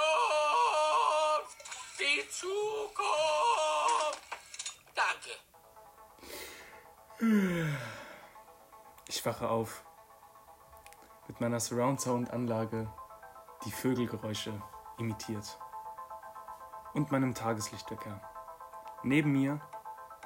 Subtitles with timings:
[1.98, 2.95] die Zukunft.
[4.95, 5.32] Danke.
[9.09, 9.85] Ich wache auf.
[11.27, 12.93] Mit meiner Surround Sound Anlage,
[13.64, 14.62] die Vögelgeräusche
[14.98, 15.59] imitiert.
[16.93, 18.21] Und meinem Tageslichtwecker.
[19.03, 19.61] Neben mir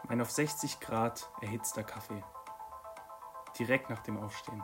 [0.09, 2.23] mein auf 60 Grad erhitzter Kaffee.
[3.59, 4.63] Direkt nach dem Aufstehen.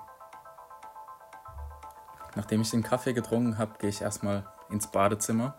[2.36, 5.56] Nachdem ich den Kaffee getrunken habe, gehe ich erstmal ins Badezimmer.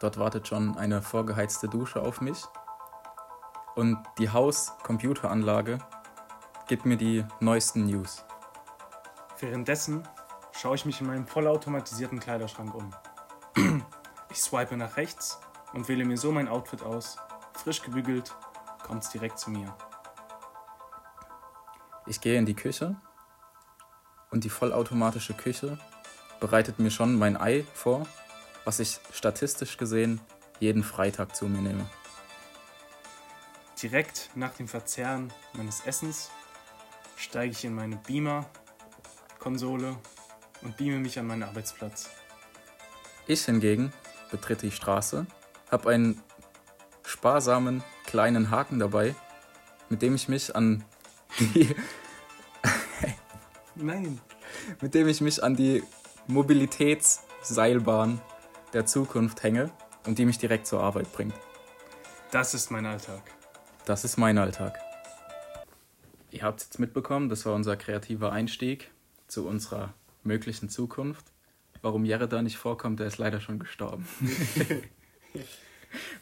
[0.00, 2.44] Dort wartet schon eine vorgeheizte Dusche auf mich.
[3.74, 5.78] Und die Haus-Computeranlage
[6.66, 8.24] gibt mir die neuesten News.
[9.38, 10.06] Währenddessen
[10.52, 12.90] schaue ich mich in meinem vollautomatisierten Kleiderschrank um.
[14.28, 15.40] Ich swipe nach rechts
[15.72, 17.16] und wähle mir so mein Outfit aus.
[17.54, 18.34] Frisch gebügelt,
[18.82, 19.74] kommt's direkt zu mir.
[22.06, 22.96] Ich gehe in die Küche
[24.30, 25.78] und die vollautomatische Küche
[26.40, 28.06] bereitet mir schon mein Ei vor,
[28.64, 30.20] was ich statistisch gesehen
[30.60, 31.88] jeden Freitag zu mir nehme.
[33.82, 36.30] Direkt nach dem Verzehren meines Essens
[37.16, 39.96] steige ich in meine Beamer-Konsole
[40.62, 42.08] und beame mich an meinen Arbeitsplatz.
[43.26, 43.92] Ich hingegen
[44.30, 45.26] betrete die Straße,
[45.70, 46.22] habe einen
[47.04, 49.14] sparsamen kleinen Haken dabei,
[49.88, 50.84] mit dem ich mich an
[51.38, 51.74] die
[53.76, 54.20] Nein.
[54.80, 55.82] mit dem ich mich an die
[56.28, 58.20] Mobilitätsseilbahn
[58.72, 59.70] der Zukunft hänge
[60.06, 61.34] und die mich direkt zur Arbeit bringt.
[62.30, 63.22] Das ist mein Alltag.
[63.84, 64.78] Das ist mein Alltag.
[66.30, 68.90] Ihr habt es jetzt mitbekommen, das war unser kreativer Einstieg
[69.28, 69.94] zu unserer
[70.24, 71.24] möglichen Zukunft.
[71.82, 74.06] Warum Jerre da nicht vorkommt, der ist leider schon gestorben.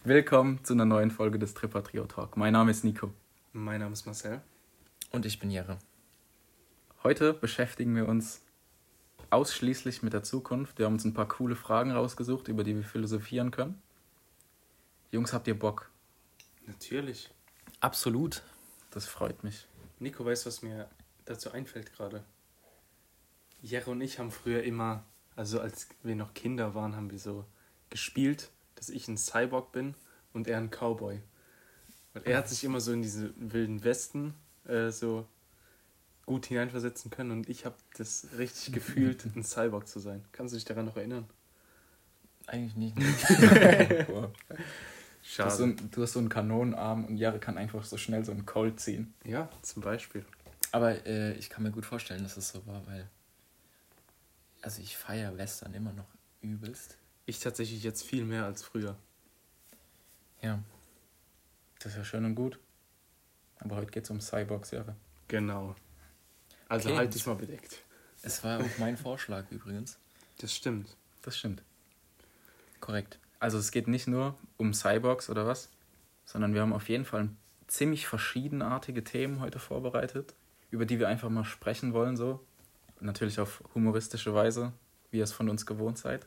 [0.05, 2.37] Willkommen zu einer neuen Folge des Tripper Trio Talk.
[2.37, 3.13] Mein Name ist Nico.
[3.53, 4.43] Mein Name ist Marcel.
[5.11, 5.79] Und ich bin Jere.
[7.07, 8.41] Heute beschäftigen wir uns
[9.29, 10.79] ausschließlich mit der Zukunft.
[10.79, 13.83] Wir haben uns ein paar coole Fragen rausgesucht, über die wir philosophieren können.
[15.11, 15.91] Jungs, habt ihr Bock?
[16.67, 17.29] Natürlich.
[17.81, 18.43] Absolut.
[18.91, 19.67] Das freut mich.
[19.99, 20.89] Nico, weißt du, was mir
[21.27, 22.25] dazu einfällt gerade?
[23.61, 25.05] Jere und ich haben früher immer,
[25.37, 27.45] also als wir noch Kinder waren, haben wir so
[27.91, 29.95] gespielt, dass ich ein Cyborg bin
[30.33, 31.21] und er ein Cowboy.
[32.15, 34.33] Weil er hat sich immer so in diese wilden Westen
[34.67, 35.29] äh, so
[36.27, 40.25] gut hineinversetzen können und ich habe das richtig gefühlt, ein Cyborg zu sein.
[40.33, 41.29] Kannst du dich daran noch erinnern?
[42.47, 42.97] Eigentlich nicht.
[45.25, 45.51] Du Schade.
[45.51, 48.31] hast, so ein, du hast so einen Kanonenarm und Jare kann einfach so schnell so
[48.33, 49.15] einen Colt ziehen.
[49.25, 50.23] ja, zum Beispiel.
[50.71, 53.09] Aber äh, ich kann mir gut vorstellen, dass es so war, weil.
[54.61, 56.09] Also ich feiere Western immer noch
[56.43, 56.99] übelst.
[57.25, 58.99] Ich tatsächlich jetzt viel mehr als früher.
[60.43, 60.59] Ja.
[61.79, 62.59] Das ist ja schön und gut.
[63.61, 64.95] Aber heute geht es um Cyborgs, Jahre.
[65.29, 65.75] Genau.
[66.69, 66.99] Also Okay.
[66.99, 67.83] halt dich mal bedeckt.
[68.23, 69.99] Es war auch mein Vorschlag übrigens.
[70.39, 70.97] Das stimmt.
[71.23, 71.63] Das stimmt.
[72.81, 73.19] Korrekt.
[73.39, 75.69] Also es geht nicht nur um Cyborgs oder was,
[76.25, 77.29] sondern wir haben auf jeden Fall
[77.67, 80.35] ziemlich verschiedenartige Themen heute vorbereitet,
[80.71, 82.45] über die wir einfach mal sprechen wollen so.
[83.01, 84.73] Natürlich auf humoristische Weise,
[85.11, 86.27] wie ihr es von uns gewohnt seid.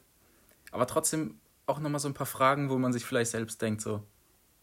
[0.71, 4.03] Aber trotzdem auch nochmal so ein paar Fragen, wo man sich vielleicht selbst denkt so,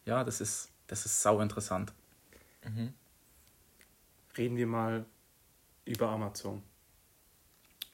[0.05, 1.93] ja, das ist, das ist sau interessant.
[2.65, 2.95] Mhm.
[4.37, 5.07] Reden wir mal
[5.85, 6.63] über Amazon.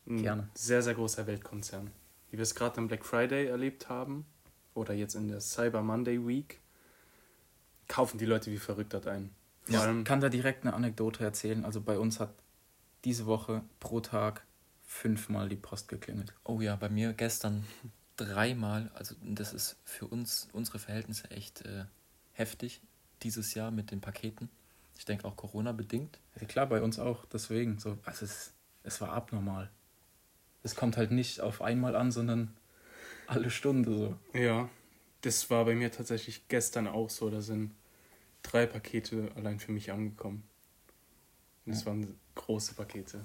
[0.06, 0.48] Ein Gerne.
[0.54, 1.90] sehr, sehr großer Weltkonzern.
[2.30, 4.24] Wie wir es gerade am Black Friday erlebt haben
[4.74, 6.60] oder jetzt in der Cyber Monday Week,
[7.88, 9.30] kaufen die Leute wie verrückt dort ein.
[9.62, 11.64] Vor Ich allem, kann da direkt eine Anekdote erzählen.
[11.64, 12.32] Also bei uns hat
[13.04, 14.44] diese Woche pro Tag
[14.84, 16.34] fünfmal die Post geklingelt.
[16.44, 17.64] Oh ja, bei mir gestern
[18.16, 18.90] dreimal.
[18.94, 21.84] Also das ist für uns, unsere Verhältnisse echt äh,
[22.32, 22.80] heftig
[23.22, 24.48] dieses Jahr mit den Paketen.
[25.00, 26.20] Ich denke auch Corona-bedingt.
[26.38, 27.24] Ja, klar, bei uns auch.
[27.24, 27.78] Deswegen.
[27.78, 28.52] So, also es,
[28.82, 29.70] es war abnormal.
[30.62, 32.54] Es kommt halt nicht auf einmal an, sondern
[33.26, 34.38] alle Stunde so.
[34.38, 34.68] ja,
[35.22, 37.30] das war bei mir tatsächlich gestern auch so.
[37.30, 37.72] Da sind
[38.42, 40.42] drei Pakete allein für mich angekommen.
[41.64, 43.24] Und das waren große Pakete.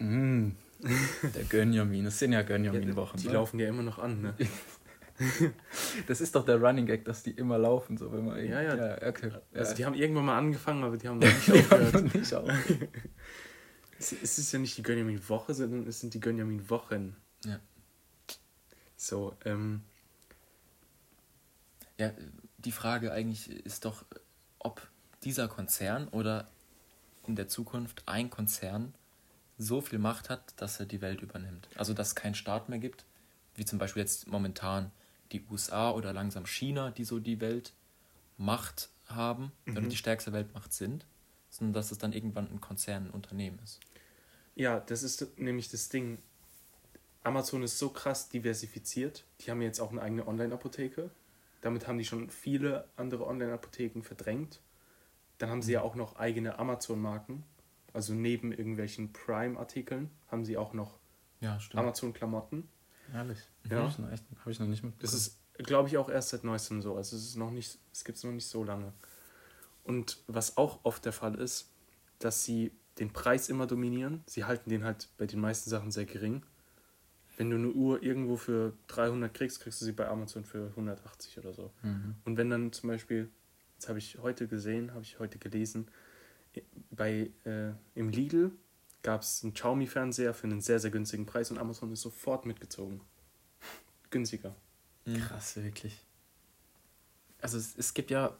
[0.00, 0.50] Mm,
[1.34, 2.04] der Gönjamin.
[2.04, 3.16] Es sind ja Gönjamin-Wochen.
[3.16, 3.32] die ne?
[3.32, 4.34] laufen ja immer noch an, ne?
[6.06, 7.96] Das ist doch der Running Gag, dass die immer laufen.
[7.96, 8.96] So, wenn man Ja, ja.
[9.08, 9.32] okay.
[9.54, 9.76] Also ja.
[9.76, 11.94] die haben irgendwann mal angefangen, aber die haben noch nicht Die aufgehört.
[11.94, 12.50] haben nicht auf.
[13.98, 17.16] Es, ist ja nicht die Gönjamin-Woche, sondern es sind die Gönjamin-Wochen.
[17.44, 17.60] Ja.
[18.96, 19.82] So, ähm,
[21.98, 22.12] Ja,
[22.58, 24.04] die Frage eigentlich ist doch,
[24.58, 24.86] ob
[25.22, 26.48] dieser Konzern oder
[27.26, 28.94] in der Zukunft ein Konzern
[29.58, 31.68] so viel Macht hat, dass er die Welt übernimmt.
[31.76, 33.04] Also dass es keinen Staat mehr gibt,
[33.54, 34.90] wie zum Beispiel jetzt momentan
[35.32, 41.04] die USA oder langsam China, die so die Weltmacht haben oder die stärkste Weltmacht sind.
[41.52, 43.80] sondern dass es dann irgendwann ein Konzern, ein Unternehmen ist.
[44.54, 46.18] Ja, das ist nämlich das Ding.
[47.24, 49.24] Amazon ist so krass diversifiziert.
[49.40, 51.10] Die haben jetzt auch eine eigene Online-Apotheke.
[51.60, 54.60] Damit haben die schon viele andere Online-Apotheken verdrängt.
[55.38, 57.42] Dann haben sie ja auch noch eigene Amazon-Marken.
[57.92, 60.98] Also neben irgendwelchen Prime-Artikeln haben sie auch noch
[61.40, 61.58] Ja.
[61.74, 62.68] Amazon-Klamotten.
[63.12, 63.38] Ehrlich.
[63.70, 63.78] Ja.
[63.82, 65.02] Habe ich, echt- hab ich noch nicht mitbekommen.
[65.02, 66.96] Das ist, glaube ich, auch erst seit neuestem so.
[66.96, 68.92] Also es ist noch nicht, es gibt es noch nicht so lange.
[69.84, 71.70] Und was auch oft der Fall ist,
[72.18, 74.22] dass sie den Preis immer dominieren.
[74.26, 76.42] Sie halten den halt bei den meisten Sachen sehr gering.
[77.36, 81.38] Wenn du eine Uhr irgendwo für 300 kriegst, kriegst du sie bei Amazon für 180
[81.38, 81.70] oder so.
[81.82, 82.16] Mhm.
[82.24, 83.30] Und wenn dann zum Beispiel,
[83.78, 85.88] das habe ich heute gesehen, habe ich heute gelesen,
[86.90, 88.50] bei äh, im Lidl
[89.02, 93.00] gab es einen Xiaomi-Fernseher für einen sehr, sehr günstigen Preis und Amazon ist sofort mitgezogen.
[94.10, 94.54] Günstiger.
[95.04, 95.20] Mhm.
[95.20, 95.96] Krass, wirklich.
[97.40, 98.36] Also es, es gibt ja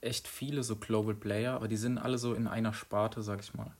[0.00, 3.54] echt viele so Global Player, aber die sind alle so in einer Sparte, sag ich
[3.54, 3.72] mal.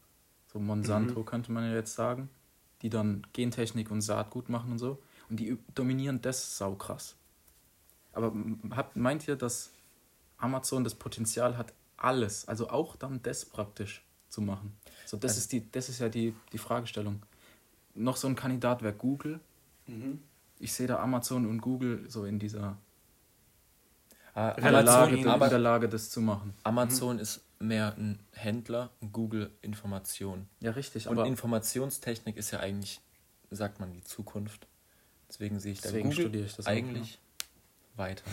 [0.53, 2.29] So Monsanto könnte man ja jetzt sagen,
[2.83, 5.03] die dann Gentechnik und Saatgut machen und so.
[5.29, 7.17] Und die dominieren das saukrass.
[8.13, 8.33] Aber
[8.71, 9.71] habt, meint ihr, dass
[10.39, 14.77] Amazon das Potenzial hat, alles, also auch dann das praktisch zu machen?
[15.07, 17.23] So, das, Also- ist, die, das ist ja die, die Fragestellung.
[17.95, 19.41] Noch so ein Kandidat wäre Google.
[20.59, 22.77] Ich sehe da Amazon und Google so in dieser
[24.35, 26.53] Ah, in der Lage, Amazon, in der aber Lage, das zu machen.
[26.63, 30.47] Amazon ist mehr ein Händler und Google Information.
[30.61, 33.01] Ja, richtig, Und aber Informationstechnik ist ja eigentlich,
[33.51, 34.67] sagt man, die Zukunft.
[35.29, 37.19] Deswegen sehe ich da Deswegen Google studiere ich das auch, eigentlich
[37.97, 38.25] weiter.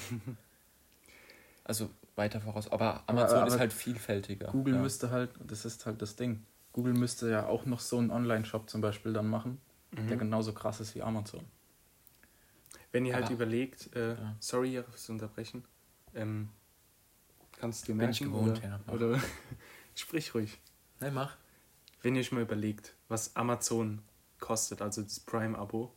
[1.63, 2.69] also weiter voraus.
[2.69, 4.47] Aber Amazon aber ist halt vielfältiger.
[4.47, 4.81] Google ja.
[4.81, 6.45] müsste halt, das ist halt das Ding.
[6.73, 9.59] Google müsste ja auch noch so einen Online-Shop zum Beispiel dann machen,
[9.91, 10.07] Mhm.
[10.07, 11.45] der genauso krass ist wie Amazon.
[12.91, 14.35] Wenn ihr halt Aber- überlegt, äh, Ja.
[14.39, 15.63] sorry hier fürs Unterbrechen,
[16.13, 16.49] ähm,
[17.57, 18.93] kannst du dir merken, gewohnt, oder, ja.
[18.93, 19.21] Oder
[19.95, 20.59] sprich ruhig.
[20.99, 21.37] Nein, mach.
[22.01, 24.01] Wenn ihr euch mal überlegt, was Amazon
[24.39, 25.93] kostet, also das Prime-Abo,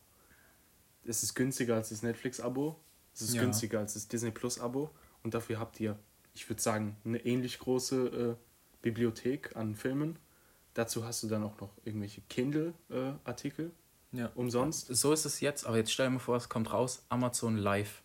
[1.05, 2.79] es ist günstiger als das Netflix-Abo,
[3.15, 3.43] es ist Ja.
[3.43, 4.91] günstiger als das Disney Plus-Abo
[5.23, 5.99] und dafür habt ihr,
[6.35, 8.37] ich würde sagen, eine ähnlich große äh,
[8.83, 10.19] Bibliothek an Filmen.
[10.77, 13.73] Dazu hast du dann auch noch irgendwelche Kindle-Artikel
[14.13, 14.31] Ja.
[14.35, 14.89] umsonst.
[14.89, 18.03] So ist es jetzt, aber jetzt stell dir mal vor, es kommt raus, Amazon Live.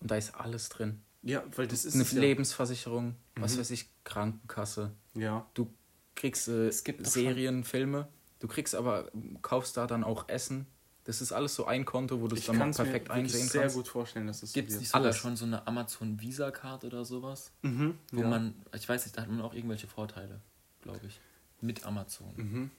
[0.00, 1.02] Und da ist alles drin.
[1.22, 2.20] Ja, weil das ist Eine es ja.
[2.20, 3.60] Lebensversicherung, was Mhm.
[3.60, 4.92] weiß ich, Krankenkasse.
[5.14, 5.70] Ja, Du
[6.14, 8.08] kriegst äh, Es Serien, Filme,
[8.38, 9.10] du kriegst aber,
[9.42, 10.66] kaufst da dann auch Essen.
[11.04, 12.84] Das ist alles so ein Konto, wo du es ich dann kann noch es mir
[12.84, 13.76] perfekt wirklich einsehen sehr kannst.
[13.76, 15.16] gut vorstellen, dass das Gibt es so nicht sogar Alles.
[15.18, 17.52] schon so eine Amazon Visa-Card oder sowas?
[17.62, 18.28] Mhm, Wo ja.
[18.28, 20.40] man, ich weiß nicht, da hat man auch irgendwelche Vorteile,
[20.80, 21.20] glaube ich.
[21.66, 22.32] Mit Amazon.
[22.36, 22.70] Mhm.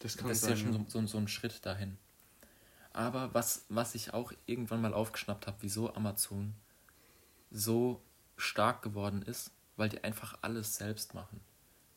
[0.00, 0.50] Das kann das ist sein.
[0.50, 1.96] ja schon so, so, so ein Schritt dahin.
[2.92, 6.54] Aber was, was ich auch irgendwann mal aufgeschnappt habe, wieso Amazon
[7.50, 8.00] so
[8.36, 11.40] stark geworden ist, weil die einfach alles selbst machen.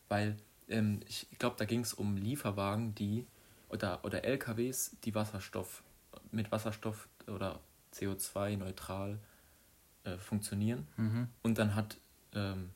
[0.09, 0.37] Weil
[0.67, 3.25] ähm, ich glaube, da ging es um Lieferwagen, die
[3.69, 5.83] oder, oder LKWs, die Wasserstoff
[6.31, 7.59] mit Wasserstoff oder
[7.93, 9.19] CO2-neutral
[10.03, 10.87] äh, funktionieren.
[10.97, 11.29] Mhm.
[11.43, 11.97] Und dann hat
[12.33, 12.71] ähm,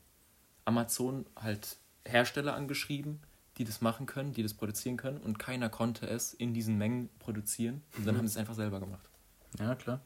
[0.66, 3.22] Amazon halt Hersteller angeschrieben,
[3.58, 7.10] die das machen können, die das produzieren können und keiner konnte es in diesen Mengen
[7.20, 7.84] produzieren.
[7.98, 9.10] Und dann haben sie es einfach selber gemacht.
[9.60, 10.02] Ja, klar.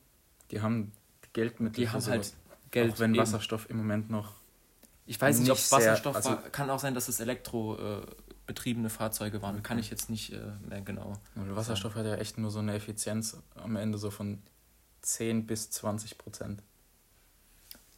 [0.52, 0.92] Die haben
[1.34, 1.76] Geldmittel.
[1.76, 2.34] Die haben sowas.
[2.34, 2.34] halt
[2.72, 2.94] Geld.
[2.94, 3.22] Auch wenn eben.
[3.22, 4.34] Wasserstoff im Moment noch.
[5.06, 6.42] Ich weiß nicht, ob sehr- Wasserstoff also- war.
[6.50, 9.64] Kann auch sein, dass es elektrobetriebene äh, Fahrzeuge waren.
[9.64, 11.14] Kann ich jetzt nicht äh, mehr genau.
[11.36, 14.42] Weil Wasserstoff hat ja echt nur so eine Effizienz am Ende so von
[15.02, 16.62] 10 bis 20 Prozent.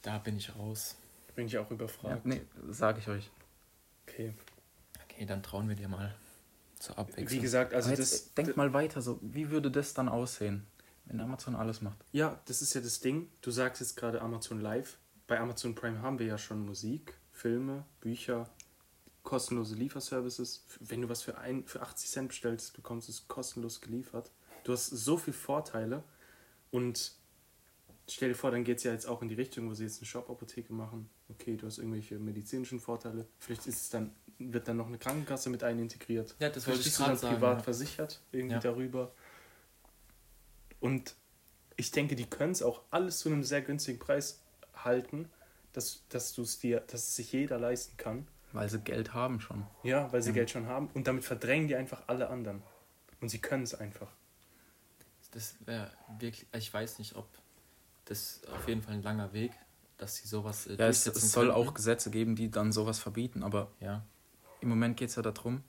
[0.03, 0.95] Da bin ich raus.
[1.35, 2.25] Bin ich auch Ja, überfragt.
[2.25, 3.29] nee, sag ich euch.
[4.07, 4.33] Okay.
[5.19, 6.15] Okay, dann trauen wir dir mal
[6.79, 7.29] zur Abwechslung.
[7.29, 7.99] Wie gesagt, also das.
[7.99, 10.65] jetzt, denk mal weiter, so wie würde das dann aussehen,
[11.03, 11.97] wenn Amazon alles macht?
[12.13, 13.27] Ja, das ist ja das Ding.
[13.41, 14.97] Du sagst jetzt gerade Amazon Live.
[15.27, 18.49] Bei Amazon Prime haben wir ja schon Musik, Filme, Bücher,
[19.23, 20.65] kostenlose Lieferservices.
[20.79, 24.31] Wenn du was für, ein, für 80 Cent bestellst, bekommst du es kostenlos geliefert.
[24.63, 26.01] Du hast so viele Vorteile
[26.71, 27.11] und
[28.07, 29.99] stell dir vor, dann geht es ja jetzt auch in die Richtung, wo sie jetzt
[29.99, 31.09] eine Shop-Apotheke machen.
[31.29, 33.27] Okay, du hast irgendwelche medizinischen Vorteile.
[33.37, 36.35] Vielleicht ist es dann, wird dann noch eine Krankenkasse mit ein integriert.
[36.39, 37.35] Ja, das Vielleicht wollte ich bist du gerade sagen.
[37.35, 37.63] privat ja.
[37.63, 38.59] versichert, irgendwie Ja.
[38.59, 39.11] darüber.
[40.79, 41.15] Und
[41.75, 44.41] ich denke, die können es auch alles zu einem sehr günstigen Preis
[44.73, 45.29] halten,
[45.73, 48.27] dass, dass du es dir, dass es sich jeder leisten kann.
[48.51, 49.65] Weil sie Geld haben schon.
[49.83, 50.89] Ja, weil sie Geld schon haben.
[50.93, 52.63] Und damit verdrängen die einfach alle anderen.
[53.21, 54.07] Und sie können es einfach.
[55.31, 57.27] Das wäre wirklich, ich weiß nicht, ob
[58.05, 59.51] das auf jeden Fall ein langer Weg,
[59.97, 63.43] dass sie sowas äh, Ja, es, es soll auch Gesetze geben, die dann sowas verbieten,
[63.43, 64.03] aber Ja,
[64.61, 65.63] im Moment geht es ja darum,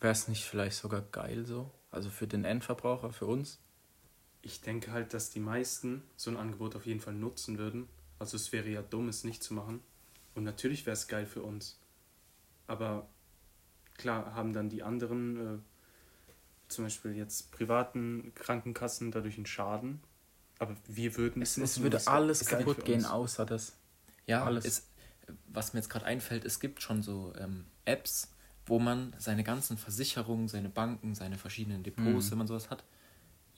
[0.00, 1.70] wäre es nicht vielleicht sogar geil so?
[1.90, 3.58] Also für den Endverbraucher, für uns?
[4.42, 7.88] Ich denke halt, dass die meisten so ein Angebot auf jeden Fall nutzen würden.
[8.18, 9.80] Also es wäre ja dumm, es nicht zu machen.
[10.34, 11.78] Und natürlich wäre es geil für uns.
[12.66, 13.08] Aber
[13.96, 15.58] klar haben dann die anderen, äh,
[16.68, 20.00] zum Beispiel jetzt privaten Krankenkassen, dadurch einen Schaden.
[20.58, 23.76] Aber wir würden Es, nutzen es würde alles kaputt gehen, außer das.
[24.26, 24.64] Ja, Alles.
[24.64, 24.86] Es,
[25.46, 28.30] was mir jetzt gerade einfällt, es gibt schon so ähm, Apps,
[28.66, 32.30] wo man seine ganzen Versicherungen, seine Banken, seine verschiedenen Depots, Mhm.
[32.30, 32.84] wenn man sowas hat,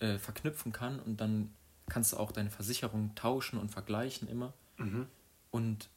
[0.00, 1.54] äh, verknüpfen kann und dann
[1.88, 4.52] kannst du auch deine Versicherung tauschen und vergleichen immer.
[4.78, 5.06] Mhm.
[5.50, 5.88] Und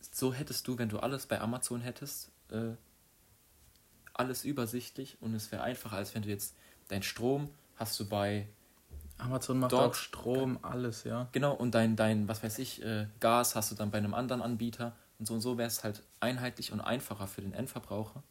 [0.00, 2.72] so hättest du, wenn du alles bei Amazon hättest, äh,
[4.12, 6.54] alles übersichtlich und es wäre einfacher, als wenn du jetzt
[6.88, 8.46] dein Strom hast du bei
[9.18, 11.28] Amazon macht Dort- auch Strom, alles, ja.
[11.32, 14.42] Genau, und dein, dein, was weiß ich, äh, Gas hast du dann bei einem anderen
[14.42, 14.96] Anbieter.
[15.18, 18.22] Und so und so wäre es halt einheitlich und einfacher für den Endverbraucher.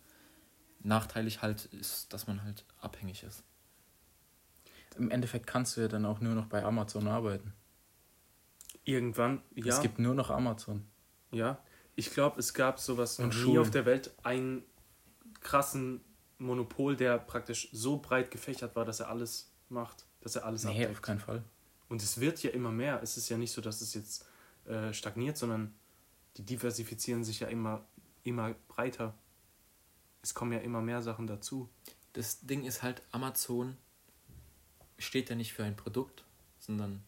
[0.79, 3.43] Nachteilig halt ist, dass man halt abhängig ist.
[4.97, 7.53] Im Endeffekt kannst du ja dann auch nur noch bei Amazon arbeiten.
[8.85, 9.73] Irgendwann, ja.
[9.73, 10.87] Es gibt nur noch Amazon.
[11.31, 11.59] Ja,
[11.95, 14.63] ich glaube, es gab sowas Und noch nie auf der Welt, einen
[15.41, 16.01] krassen
[16.37, 20.87] Monopol, der praktisch so breit gefächert war, dass er alles macht, dass er alles Nee,
[20.87, 21.43] auf keinen Fall.
[21.89, 23.01] Und es wird ja immer mehr.
[23.01, 24.25] Es ist ja nicht so, dass es jetzt
[24.65, 25.73] äh, stagniert, sondern
[26.37, 27.85] die diversifizieren sich ja immer,
[28.23, 29.13] immer breiter.
[30.21, 31.69] Es kommen ja immer mehr Sachen dazu.
[32.13, 33.77] Das Ding ist halt, Amazon
[34.97, 36.25] steht ja nicht für ein Produkt,
[36.59, 37.03] sondern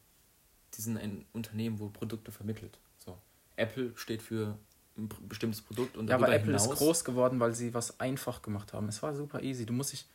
[0.76, 2.80] die sind ein Unternehmen, wo Produkte vermittelt.
[3.04, 3.18] So.
[3.56, 4.58] Apple steht für
[4.98, 8.74] ein bestimmtes Produkt und Ja, aber Apple ist groß geworden, weil sie was einfach gemacht
[8.74, 8.88] haben.
[8.88, 9.66] Es war super easy.
[9.66, 10.06] Du musst dich.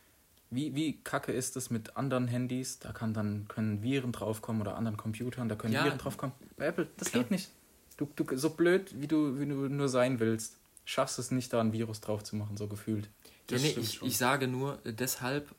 [0.55, 2.79] Wie, wie kacke ist es mit anderen Handys?
[2.79, 5.83] Da kann dann, können Viren draufkommen oder anderen Computern, da können Ja.
[5.85, 6.33] Viren draufkommen.
[6.57, 7.23] Bei Apple, das Klar.
[7.23, 7.49] geht nicht.
[7.97, 11.61] Du, du, so blöd, wie du, wie du nur sein willst, schaffst es nicht, da
[11.61, 13.09] ein Virus drauf zu machen, so gefühlt.
[13.49, 14.07] Ja, nee, ich, schon.
[14.07, 15.53] ich sage nur, äh, deshalb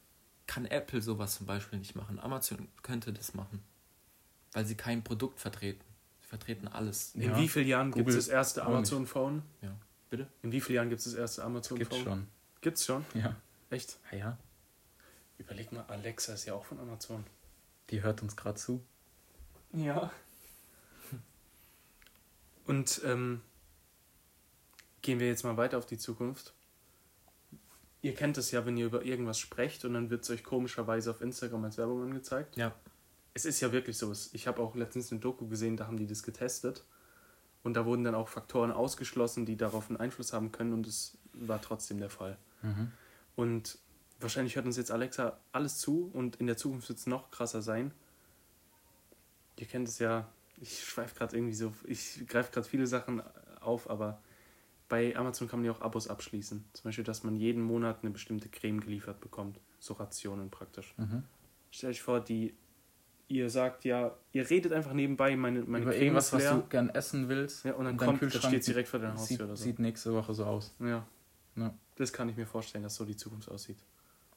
[0.46, 2.18] kann Apple sowas zum Beispiel nicht machen.
[2.20, 3.62] Amazon könnte das machen.
[4.52, 5.84] Weil sie kein Produkt vertreten.
[6.22, 7.14] Sie vertreten alles.
[7.14, 7.38] In Ja.
[7.38, 8.64] wie vielen Jahren gibt es das erste.
[8.64, 9.42] Amazon-Phone?
[9.62, 9.76] Ja.
[10.08, 10.26] Bitte?
[10.42, 12.04] In wie vielen Jahren gibt es das erste Gibt's Amazon-Phone?
[12.04, 12.26] schon.
[12.60, 13.04] Gibt's schon?
[13.14, 13.34] Ja.
[13.70, 13.98] Echt?
[14.12, 14.38] ja, ja.
[15.38, 17.24] Überleg mal, Alexa ist ja auch von Amazon.
[17.90, 18.82] Die hört uns gerade zu.
[19.72, 20.10] Ja.
[22.66, 23.42] Und ähm,
[25.02, 26.52] gehen wir jetzt mal weiter auf die Zukunft.
[28.02, 31.10] Ihr kennt es ja, wenn ihr über irgendwas sprecht und dann wird es euch komischerweise
[31.10, 32.56] auf Instagram als Werbung angezeigt.
[32.56, 32.74] Ja.
[33.34, 34.12] Es ist ja wirklich so.
[34.32, 36.84] Ich habe auch letztens eine Doku gesehen, da haben die das getestet.
[37.62, 41.18] Und da wurden dann auch Faktoren ausgeschlossen, die darauf einen Einfluss haben können und es
[41.32, 42.38] war trotzdem der Fall.
[42.62, 42.92] Mhm.
[43.34, 43.78] Und
[44.20, 47.62] wahrscheinlich hört uns jetzt Alexa alles zu und in der Zukunft wird es noch krasser
[47.62, 47.92] sein.
[49.58, 50.28] Ihr kennt es ja,
[50.60, 53.22] ich schweife gerade irgendwie so, ich greife gerade viele Sachen
[53.60, 54.20] auf, aber
[54.88, 56.64] bei Amazon kann man ja auch Abos abschließen.
[56.72, 59.58] Zum Beispiel, dass man jeden Monat eine bestimmte Creme geliefert bekommt.
[59.78, 60.94] So Rationen praktisch.
[60.96, 61.24] Mhm.
[61.70, 62.54] Stellt euch vor, die,
[63.28, 66.62] ihr sagt ja, ihr redet einfach nebenbei, meine, meine Über Creme irgendwas, ist was du
[66.68, 67.64] gern essen willst.
[67.64, 69.64] ja, und dann dein kommt, das steht direkt vor deiner sieht, Haustür oder so.
[69.64, 70.74] sieht nächste Woche so aus.
[70.78, 71.06] Ja.
[71.56, 71.74] Ja.
[71.96, 73.78] Das kann ich mir vorstellen, dass so die Zukunft aussieht.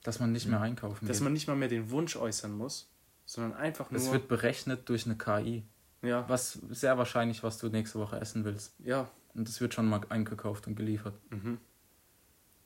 [0.04, 1.24] Dass man nicht mehr einkaufen Dass geht.
[1.24, 2.90] man nicht mal mehr den Wunsch äußern muss,
[3.26, 4.00] sondern einfach nur.
[4.00, 5.64] Es wird berechnet durch eine KI.
[6.02, 8.74] ja, Was sehr wahrscheinlich, was du nächste Woche essen willst.
[8.84, 9.10] ja.
[9.36, 11.14] Und es wird schon mal eingekauft und geliefert.
[11.30, 11.60] Mhm.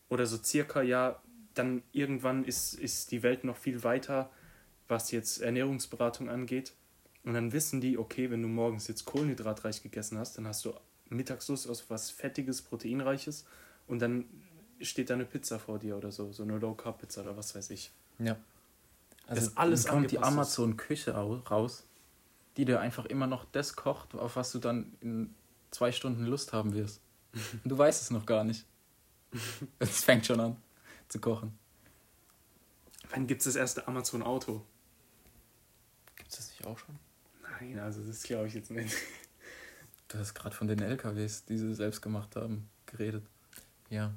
[0.10, 1.22] Oder so circa, ja,
[1.54, 4.32] dann irgendwann ist, ist die Welt noch viel weiter,
[4.88, 6.74] was jetzt Ernährungsberatung angeht.
[7.24, 10.74] Und dann wissen die, okay, wenn du morgens jetzt kohlenhydratreich gegessen hast, dann hast du
[11.10, 13.46] Mittagslust auf was Fettiges, Proteinreiches
[13.88, 14.26] und dann
[14.84, 17.92] steht da eine Pizza vor dir oder so, so eine Low-Carb-Pizza oder was weiß ich.
[18.20, 18.38] Ja.
[19.28, 20.24] Also, das alles Dann kommt die ist.
[20.24, 21.84] Amazon-Küche au- raus,
[22.58, 25.34] die dir einfach immer noch das kocht, auf was du dann in
[25.72, 27.02] zwei Stunden Lust haben wirst.
[27.64, 28.66] Und du weißt es noch gar nicht.
[29.80, 30.58] Es fängt schon an
[31.10, 31.58] zu kochen.
[33.10, 34.64] Wann gibt es das erste Amazon-Auto?
[36.16, 36.98] gibt es das nicht auch schon?
[37.60, 38.96] Nein, also das glaube ich jetzt nicht.
[40.08, 43.26] Du hast gerade von den LKWs, die sie selbst gemacht haben, geredet.
[43.90, 44.14] Ja.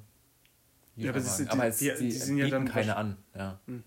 [0.97, 3.17] Ja, aber ist- aber die- es, die- die, die sind ja bieten dann keine an.
[3.35, 3.59] Ja.
[3.67, 3.83] Hm.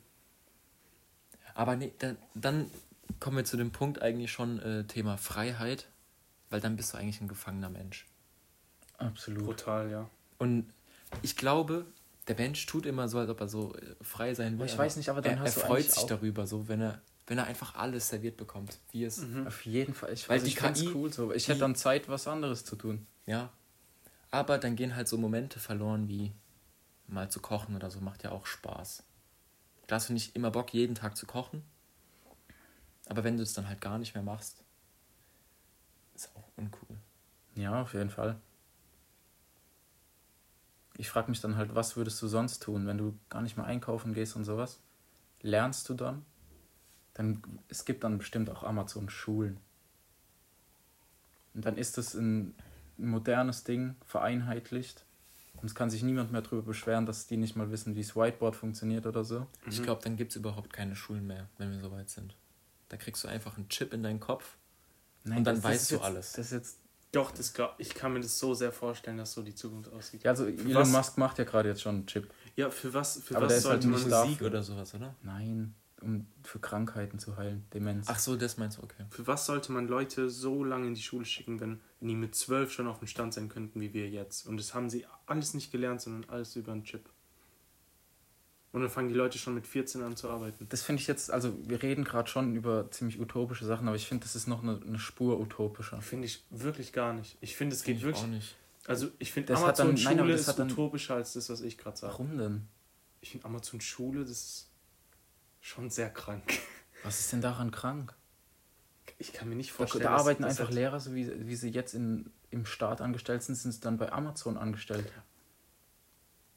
[1.55, 2.71] Aber nee, dann, dann
[3.19, 5.89] kommen wir zu dem Punkt eigentlich schon äh, Thema Freiheit,
[6.49, 8.07] weil dann bist du eigentlich ein gefangener Mensch.
[8.99, 9.45] Absolut.
[9.45, 10.09] Brutal, ja.
[10.39, 10.73] Und
[11.23, 11.85] ich glaube,
[12.29, 14.67] der Mensch tut immer so, als ob er so äh, frei sein will.
[14.67, 16.81] Ich weiß nicht, aber dann er, hast du er freut eigentlich sich darüber, so wenn
[16.81, 19.23] er, wenn er einfach alles serviert bekommt, wie es.
[19.47, 20.13] Auf jeden Fall.
[20.13, 21.33] Ich, Weil also ich find's KI cool so.
[21.33, 23.07] Ich hätte dann Zeit, was anderes zu tun.
[23.27, 23.51] Ja.
[24.31, 26.33] Aber dann gehen halt so Momente verloren, wie
[27.11, 29.03] mal zu kochen oder so, macht ja auch Spaß.
[29.87, 31.63] Da hast du nicht immer Bock, jeden Tag zu kochen.
[33.09, 34.63] Aber wenn du es dann halt gar nicht mehr machst,
[36.15, 36.97] ist auch uncool.
[37.55, 38.41] Ja, auf jeden Fall.
[40.97, 43.67] Ich frage mich dann halt, was würdest du sonst tun, wenn du gar nicht mehr
[43.67, 44.81] einkaufen gehst und sowas?
[45.41, 46.25] Lernst du dann?
[47.15, 49.59] Dann es gibt dann bestimmt auch Amazon Schulen.
[51.55, 52.55] Und dann ist es ein
[52.97, 55.05] modernes Ding, vereinheitlicht.
[55.63, 58.17] Und es kann sich niemand mehr darüber beschweren, dass die nicht mal wissen, wie das
[58.17, 59.47] Whiteboard funktioniert oder so.
[59.69, 62.35] Ich glaube, dann gibt es überhaupt keine Schulen mehr, wenn wir so weit sind.
[62.89, 64.57] Da kriegst du einfach einen Chip in deinen Kopf
[65.25, 66.33] Nein, und dann weißt du jetzt, alles.
[66.33, 66.79] Das ist jetzt.
[67.13, 70.23] Doch, das glaub, ich kann mir das so sehr vorstellen, dass so die Zukunft aussieht.
[70.23, 72.33] Ja, also Elon was- Musk macht ja gerade jetzt schon einen Chip.
[72.57, 74.23] Ja, für was, für Aber was ist halt sollte man.
[74.25, 75.15] Musik oder sowas, oder?
[75.23, 77.65] Nein, um für Krankheiten zu heilen.
[77.75, 78.07] Demenz.
[78.09, 79.05] Ach so, das meinst du, okay.
[79.11, 82.35] Für was sollte man Leute so lange in die Schule schicken, wenn, wenn die mit
[82.35, 84.47] zwölf schon auf dem Stand sein könnten wie wir jetzt?
[84.47, 87.09] Und das haben sie alles nicht gelernt, sondern alles über einen Chip.
[88.73, 90.67] Und dann fangen die Leute schon mit 14 an zu arbeiten.
[90.69, 94.07] Das finde ich jetzt, also wir reden gerade schon über ziemlich utopische Sachen, aber ich
[94.07, 96.01] finde, das ist noch eine, eine Spur utopischer.
[96.01, 97.37] Finde ich wirklich gar nicht.
[97.41, 98.23] Ich finde, es Find geht ich wirklich.
[98.25, 98.57] auch nicht.
[98.87, 101.51] Also, ich finde, dann- Amazon nein, aber Schule das ist hat dann- utopischer als das,
[101.51, 102.13] was ich gerade sage.
[102.13, 102.69] Warum denn?
[103.21, 104.70] Ich finde, Amazon Schule, das ist
[105.61, 106.59] schon sehr krank.
[107.05, 108.15] Was ist denn daran krank?
[109.19, 110.05] Ich kann mir nicht Da, vorstellen.
[110.05, 113.43] da dass- arbeiten einfach das- Lehrer, so wie, wie sie jetzt in, im Staat angestellt
[113.43, 115.11] sind, sind sie dann bei Amazon angestellt.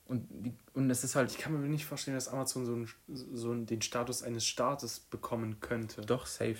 [0.05, 2.89] Und, die, und es ist halt Ich kann mir nicht vorstellen, dass Amazon so, einen,
[3.07, 6.01] so den Status eines Staates bekommen könnte.
[6.01, 6.57] doch safe.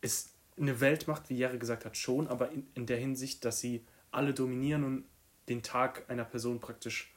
[0.00, 3.84] ist eine Weltmacht, wie Jere gesagt hat, schon, aber in, in der Hinsicht, dass sie
[4.12, 5.04] alle dominieren und
[5.48, 7.12] den Tag einer Person praktisch.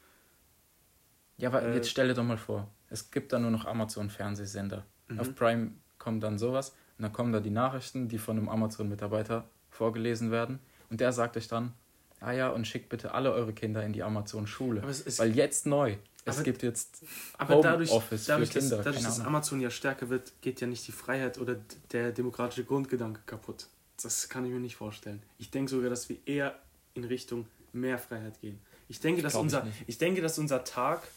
[1.37, 4.85] Ja, aber Äh, jetzt stell dir doch mal vor, es gibt da nur noch Amazon-Fernsehsender.
[5.07, 5.19] Mhm.
[5.19, 9.49] Auf Prime kommt dann sowas und dann kommen da die Nachrichten, die von einem Amazon-Mitarbeiter
[9.69, 10.59] vorgelesen werden.
[10.89, 11.73] Und der sagt euch dann,
[12.21, 14.83] ah ja, und schickt bitte alle eure Kinder in die Amazon-Schule.
[15.17, 17.03] Weil jetzt neu, es gibt jetzt
[17.37, 18.77] Aber dadurch, Homeoffice dadurch, für Kinder.
[18.77, 19.19] dass, dadurch dass.
[19.19, 21.57] Amazon ja stärker wird, geht ja nicht die Freiheit oder
[21.91, 23.67] der demokratische Grundgedanke kaputt.
[24.01, 25.21] Das kann ich mir nicht vorstellen.
[25.37, 26.59] Ich denke sogar, dass wir eher
[26.93, 28.59] in Richtung mehr Freiheit gehen.
[28.89, 29.83] Ich denke, dass ich unser, nicht.
[29.87, 31.07] ich denke, dass unser Tag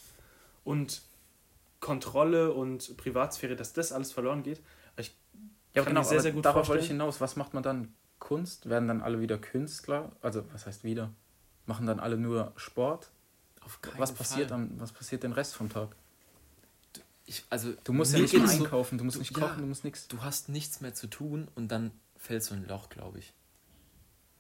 [0.65, 1.03] und
[1.81, 4.61] Kontrolle und Privatsphäre, dass das alles verloren geht.
[4.97, 5.17] Ich
[5.75, 7.01] Ja, kann genau, mir sehr, sehr gut darauf wollte ich vorstellen.
[7.01, 7.21] hinaus.
[7.21, 7.95] Was macht man dann?
[8.19, 8.69] Kunst?
[8.69, 10.13] Werden dann alle wieder Künstler?
[10.21, 11.11] Also, was heißt wieder?
[11.67, 13.11] Machen dann alle nur Sport?
[13.63, 14.59] Auf keinen Was passiert, Fall.
[14.59, 15.97] am, was passiert den Rest vom Tag?
[17.25, 19.61] Ich, also, Du musst ja nicht mehr so- einkaufen, du musst du- nicht ja, kochen,
[19.63, 20.09] du musst nichts.
[20.09, 23.33] Du hast nichts mehr zu tun und dann fällst du in ein Loch, glaube ich.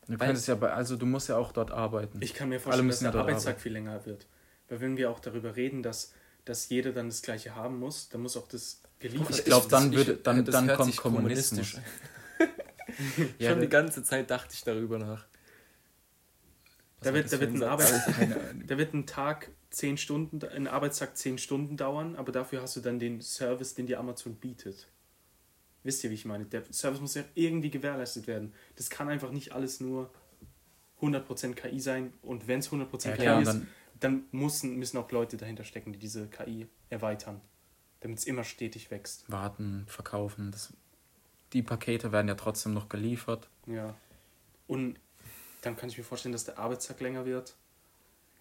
[0.09, 2.18] Du Weil- könntest ja bei, also du musst ja auch dort arbeiten.
[2.20, 3.62] Ich kann mir vorstellen, dass der ja Arbeitstag arbeiten.
[3.62, 4.26] viel länger wird.
[4.68, 6.12] Weil wenn wir auch darüber reden, dass,
[6.51, 9.93] dass jeder dann das Gleiche haben muss, dann muss auch das geliefert Ich glaub, dann
[9.95, 11.77] würde- dann- das dann hört kommt kommunistisch
[13.39, 15.27] Ja, Schon die ganze Zeit dachte ich darüber nach.
[16.99, 17.63] Was Da wird, da wird, ein?
[17.63, 18.37] Arbeits Keine-
[18.67, 22.81] da wird ein Tag 10 Stunden, ein Arbeitstag 10 Stunden dauern, aber dafür hast du
[22.81, 24.89] dann den Service, den dir Amazon bietet.
[25.85, 26.45] Wisst ihr, wie ich meine?
[26.47, 28.53] Der Service muss ja irgendwie gewährleistet werden.
[28.77, 30.11] Das kann einfach nicht alles nur
[31.01, 33.63] 100% KI sein und wenn es 100% Ja, KI klar, ist,
[34.01, 37.41] dann- müssen, müssen auch Leute dahinter stecken, die diese KI erweitern,
[38.01, 39.31] damit es immer stetig wächst.
[39.31, 40.51] warten, verkaufen.
[40.51, 40.73] Das,
[41.53, 43.49] die Pakete werden ja trotzdem noch geliefert.
[43.67, 43.97] Ja.
[44.67, 44.99] Und
[45.63, 47.55] dann kann ich mir vorstellen, dass der Arbeitstag länger wird.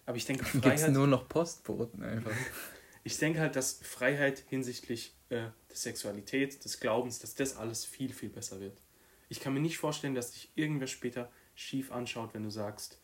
[0.05, 2.31] Aber ich denke, Freiheit, nur noch Postboten einfach.
[3.03, 8.13] ich denke halt, dass Freiheit hinsichtlich äh, der Sexualität, des Glaubens, dass das alles viel,
[8.13, 8.81] viel besser wird.
[9.27, 12.99] Ich kann mir nicht vorstellen, dass dich irgendwer später schief anschaut, wenn du sagst,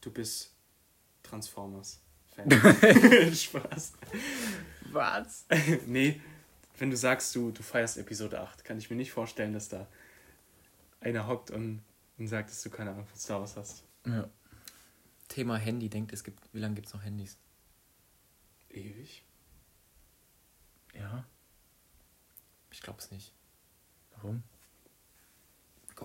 [0.00, 0.54] du bist
[1.22, 2.50] Transformers-Fan.
[3.34, 3.92] Spaß.
[4.92, 5.46] Was?
[5.86, 6.20] nee,
[6.78, 9.86] wenn du sagst, du, du feierst Episode 8, kann ich mir nicht vorstellen, dass da
[11.00, 11.82] einer hockt und,
[12.18, 13.84] und sagt, dass du keine Ahnung von Star Wars hast.
[14.06, 14.28] Ja.
[15.28, 17.36] Thema Handy, denkt, es gibt, wie lange gibt es noch Handys?
[18.70, 19.22] Ewig?
[20.94, 21.24] ja,
[22.72, 23.32] Ich glaube es nicht.
[24.16, 24.42] warum?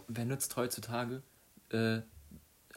[0.07, 1.23] Wer nutzt heutzutage?
[1.69, 2.01] Äh,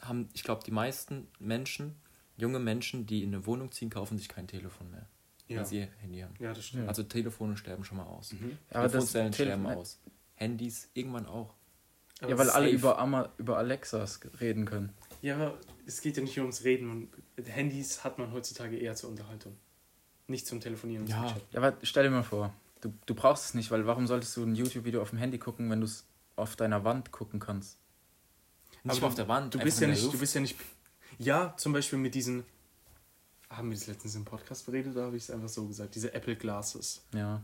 [0.01, 1.95] haben, ich glaube, die meisten Menschen,
[2.39, 5.05] junge Menschen, die in eine Wohnung ziehen, kaufen sich kein Telefon mehr.
[5.47, 5.57] Ja.
[5.57, 6.33] Weil sie ihr Handy haben.
[6.39, 6.87] Ja, das stimmt.
[6.87, 8.33] Also Telefone sterben schon mal aus.
[8.33, 8.57] Mhm.
[8.69, 9.99] Aber das Telefonzellen Telefon- sterben aus.
[10.35, 11.53] Handys irgendwann auch.
[12.21, 14.91] Aber ja, weil alle über, Ama, über Alexas reden können.
[15.21, 16.89] Ja, aber es geht ja nicht nur ums Reden.
[17.37, 19.55] Und Handys hat man heutzutage eher zur Unterhaltung.
[20.27, 21.27] Nicht zum Telefonieren und Ja.
[21.27, 21.37] zum.
[21.51, 24.43] Ja, aber stell dir mal vor, du, du brauchst es nicht, weil warum solltest du
[24.43, 27.79] ein YouTube-Video auf dem Handy gucken, wenn du es auf deiner Wand gucken kannst?
[28.83, 29.55] Nicht Aber mal auf der Wand.
[29.55, 30.55] Du bist ja nicht, du bist ja nicht.
[31.17, 32.43] Ja, zum Beispiel mit diesen.
[33.49, 35.95] Haben wir das letztens im Podcast beredet oder habe ich es einfach so gesagt?
[35.95, 37.03] Diese Apple Glasses.
[37.13, 37.41] Ja.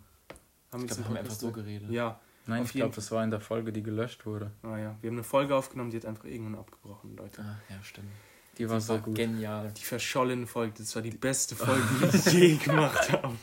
[0.72, 1.90] Haben Ich glaube, wir haben einfach so geredet.
[1.90, 2.20] Ja.
[2.48, 4.52] Nein, Auf ich glaube, das war in der Folge, die gelöscht wurde.
[4.62, 4.96] Ah, ja.
[5.02, 7.42] Wir haben eine Folge aufgenommen, die hat einfach irgendwann abgebrochen, Leute.
[7.42, 8.12] Ah, ja, stimmt.
[8.60, 9.16] Die war Das so war gut.
[9.16, 9.74] genial.
[9.76, 12.02] Die verschollene Folge, das war die beste Folge, die
[12.34, 13.40] wir je gemacht haben.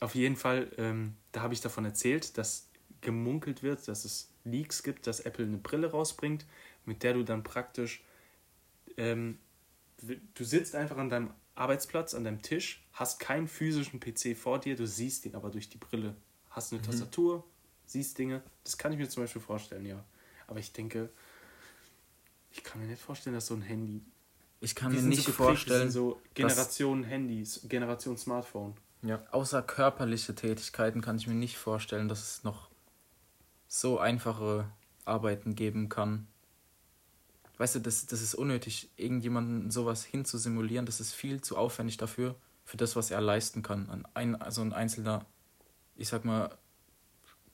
[0.00, 2.68] Auf jeden Fall, ähm, da habe ich davon erzählt, dass
[3.00, 6.46] gemunkelt wird, dass es Leaks gibt, dass Apple eine Brille rausbringt,
[6.84, 8.02] mit der du dann praktisch,
[8.96, 9.38] ähm,
[10.34, 14.76] du sitzt einfach an deinem Arbeitsplatz, an deinem Tisch, hast keinen physischen PC vor dir,
[14.76, 16.16] du siehst ihn aber durch die Brille.
[16.50, 17.44] Hast eine Tastatur,
[17.86, 18.42] siehst Dinge.
[18.62, 20.04] Das kann ich mir zum Beispiel vorstellen, ja.
[20.46, 21.10] Aber ich denke,
[22.52, 24.02] ich kann mir nicht vorstellen, dass so ein Handy
[24.60, 28.74] Ich kann mir nicht so vorstellen, sind so Generation Handys, Generation Smartphone.
[29.02, 29.22] Ja.
[29.32, 32.70] außer körperliche Tätigkeiten kann ich mir nicht vorstellen, dass es noch
[33.68, 34.70] so einfache
[35.04, 36.26] Arbeiten geben kann.
[37.56, 40.86] Weißt du, das, das ist unnötig, irgendjemanden sowas hinzusimulieren.
[40.86, 43.88] Das ist viel zu aufwendig dafür, für das, was er leisten kann.
[43.90, 45.24] Ein, ein, also ein einzelner,
[45.96, 46.56] ich sag mal,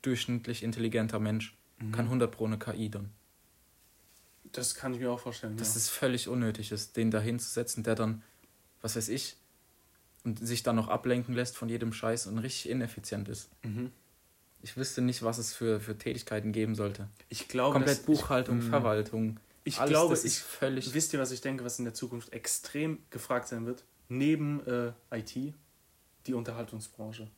[0.03, 1.55] durchschnittlich intelligenter Mensch
[1.93, 3.11] kann 100 pro eine KI dann.
[4.53, 5.57] Das kann ich mir auch vorstellen.
[5.57, 5.79] dass ja.
[5.79, 8.23] es völlig unnötig ist, den da hinzusetzen, der dann,
[8.83, 9.37] was weiß ich,
[10.25, 13.49] und sich dann noch ablenken lässt von jedem Scheiß und richtig ineffizient ist.
[13.63, 13.93] Mhm.
[14.63, 17.09] Ich wüsste nicht, was es für, für Tätigkeiten geben sollte.
[17.31, 19.41] Ich glaube, Komplett Buchhaltung, ich, Verwaltung.
[19.65, 20.95] Ich alles, glaube, das ist ich, völlig.
[20.95, 23.85] wisst ihr, was ich denke, was in der Zukunft extrem gefragt sein wird?
[24.09, 25.55] Neben äh, IT,
[26.27, 27.31] die Unterhaltungsbranche.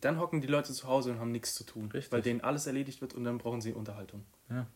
[0.00, 2.12] Dann hocken die Leute zu Hause und haben nichts zu tun, Richtig.
[2.12, 4.24] weil denen alles erledigt wird und dann brauchen sie Unterhaltung.
[4.48, 4.66] Ja.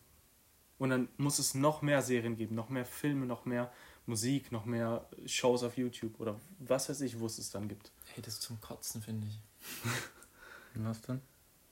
[0.77, 3.71] Und dann muss es noch mehr Serien geben, noch mehr Filme, noch mehr
[4.05, 7.91] Musik, noch mehr Shows auf YouTube oder was weiß ich, wo es es dann gibt.
[8.13, 9.39] Hey, das ist zum Kotzen, finde ich.
[10.75, 11.21] Was denn?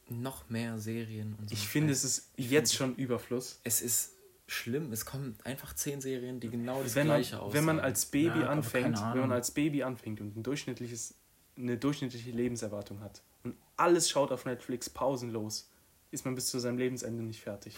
[0.10, 1.54] Noch mehr Serien und so.
[1.54, 3.60] Ich finde, es ist jetzt schon Überfluss.
[3.63, 4.13] es ist
[4.47, 4.91] schlimm.
[4.91, 7.53] Es kommen einfach zehn Serien, die genau das wenn man, gleiche aussagen.
[7.53, 11.15] wenn man als Baby Ja, anfängt, wenn man als Baby anfängt und ein durchschnittliches,
[11.58, 15.69] eine durchschnittliche Lebenserwartung hat und alles schaut auf Netflix pausenlos,
[16.12, 17.75] ist man bis zu seinem Lebensende nicht fertig.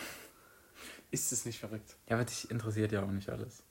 [1.12, 1.96] Ist es nicht verrückt?
[2.10, 3.64] Ja, aber dich interessiert ja auch nicht alles.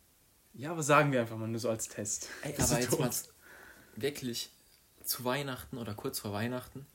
[0.54, 2.28] Ja, aber sagen wir einfach mal nur so als Test.
[2.42, 3.00] Ey, aber jetzt tot?
[3.00, 3.10] mal
[3.96, 4.50] wirklich
[5.02, 6.86] zu Weihnachten oder kurz vor Weihnachten,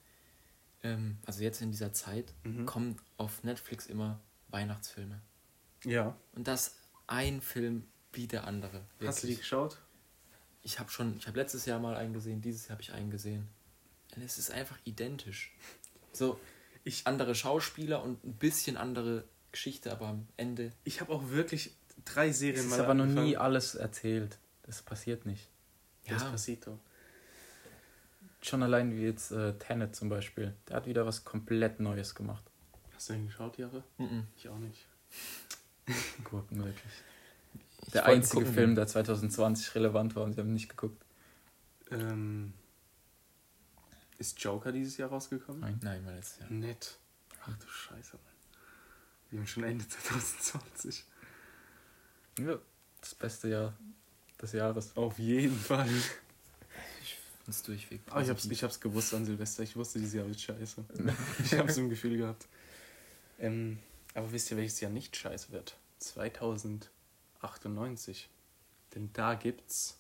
[0.82, 2.66] ähm, also jetzt in dieser Zeit, Mhm.
[2.66, 5.22] kommen auf Netflix immer Weihnachtsfilme.
[5.84, 6.16] Ja.
[6.34, 6.76] Und das
[7.08, 8.82] ein Film wie der andere.
[9.06, 9.40] Hast du die Wirklich.
[9.40, 9.78] geschaut?
[10.62, 13.10] Ich habe schon, ich habe letztes Jahr mal einen gesehen, dieses Jahr habe ich einen
[13.12, 13.48] gesehen.
[14.16, 15.54] Und es ist einfach identisch.
[16.12, 16.40] So,
[16.84, 20.72] Ich, andere Schauspieler und ein bisschen andere Geschichte, aber am Ende.
[20.84, 23.28] ich habe auch wirklich drei Serien ist mal aber noch angefangen.
[23.28, 24.38] nie alles erzählt.
[24.64, 25.48] Das passiert nicht.
[26.06, 26.14] Ja.
[26.14, 26.80] Despacito.
[28.42, 30.54] Schon allein wie jetzt äh, Tenet zum Beispiel.
[30.68, 32.44] Der hat wieder was komplett Neues gemacht.
[32.96, 33.84] Hast du den geschaut, Jahre?
[33.98, 34.28] Mhm.
[34.38, 34.86] Ich auch nicht.
[36.24, 36.94] Gurken wirklich.
[37.86, 41.04] Ich Der einzige gucken, Film, der 2020 relevant war und sie haben nicht geguckt.
[41.92, 42.54] Ähm,
[44.18, 45.62] ist Joker dieses Jahr rausgekommen?
[45.62, 45.80] Nein.
[45.82, 46.52] Nein, mal letztes Jahr.
[46.52, 46.98] Nett.
[47.42, 48.34] Ach du Scheiße, Mann.
[49.32, 51.06] Wir haben schon Ende 2020.
[52.40, 52.58] Ja,
[53.02, 53.74] das beste Jahr
[54.42, 54.96] des Jahres.
[54.96, 55.90] Auf jeden Fall.
[57.48, 58.02] Uns durchweg.
[58.10, 59.64] Aber ich hab's, ich hab's gewusst an Silvester.
[59.64, 60.86] Ich wusste, dieses Jahr wird scheiße.
[61.44, 62.46] Ich hab's im Gefühl gehabt.
[63.40, 63.80] Ähm,
[64.14, 65.76] aber wisst ihr, welches Jahr nicht scheiße wird?
[66.00, 68.30] 2098.
[68.96, 70.00] Denn da gibt's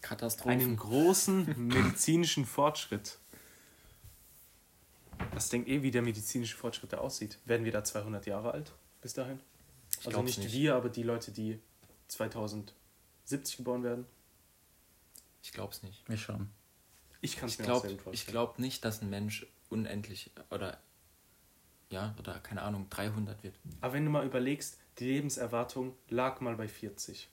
[0.00, 0.50] Katastrophen.
[0.52, 3.18] einen großen medizinischen Fortschritt.
[5.32, 7.38] Was denkt ihr, wie der medizinische Fortschritt da aussieht?
[7.44, 9.40] Werden wir da 200 Jahre alt bis dahin?
[9.90, 11.60] Ich also glaub's nicht, wir, aber die Leute, die
[12.08, 14.06] 2070 geboren werden?
[15.42, 16.06] Ich glaub's nicht.
[16.08, 16.50] Wir schauen.
[17.20, 18.14] Ich kann es Ich mir glaube vorstellen.
[18.14, 20.78] ich glaub nicht, dass ein Mensch unendlich oder
[21.94, 23.54] ja, oder keine Ahnung, 300 wird.
[23.80, 27.28] Aber wenn du mal überlegst, die Lebenserwartung lag mal bei 40.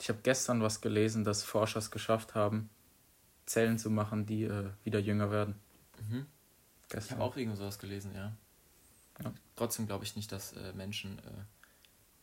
[0.00, 2.70] Ich habe gestern was gelesen, dass Forscher es geschafft haben,
[3.46, 5.56] Zellen zu machen, die äh, wieder jünger werden.
[6.08, 6.26] Mhm.
[6.84, 7.18] Ich Gestern.
[7.18, 8.32] habe auch irgendwo sowas gelesen, ja.
[9.22, 9.32] Ja.
[9.56, 11.22] Trotzdem glaube ich nicht, dass äh, Menschen äh,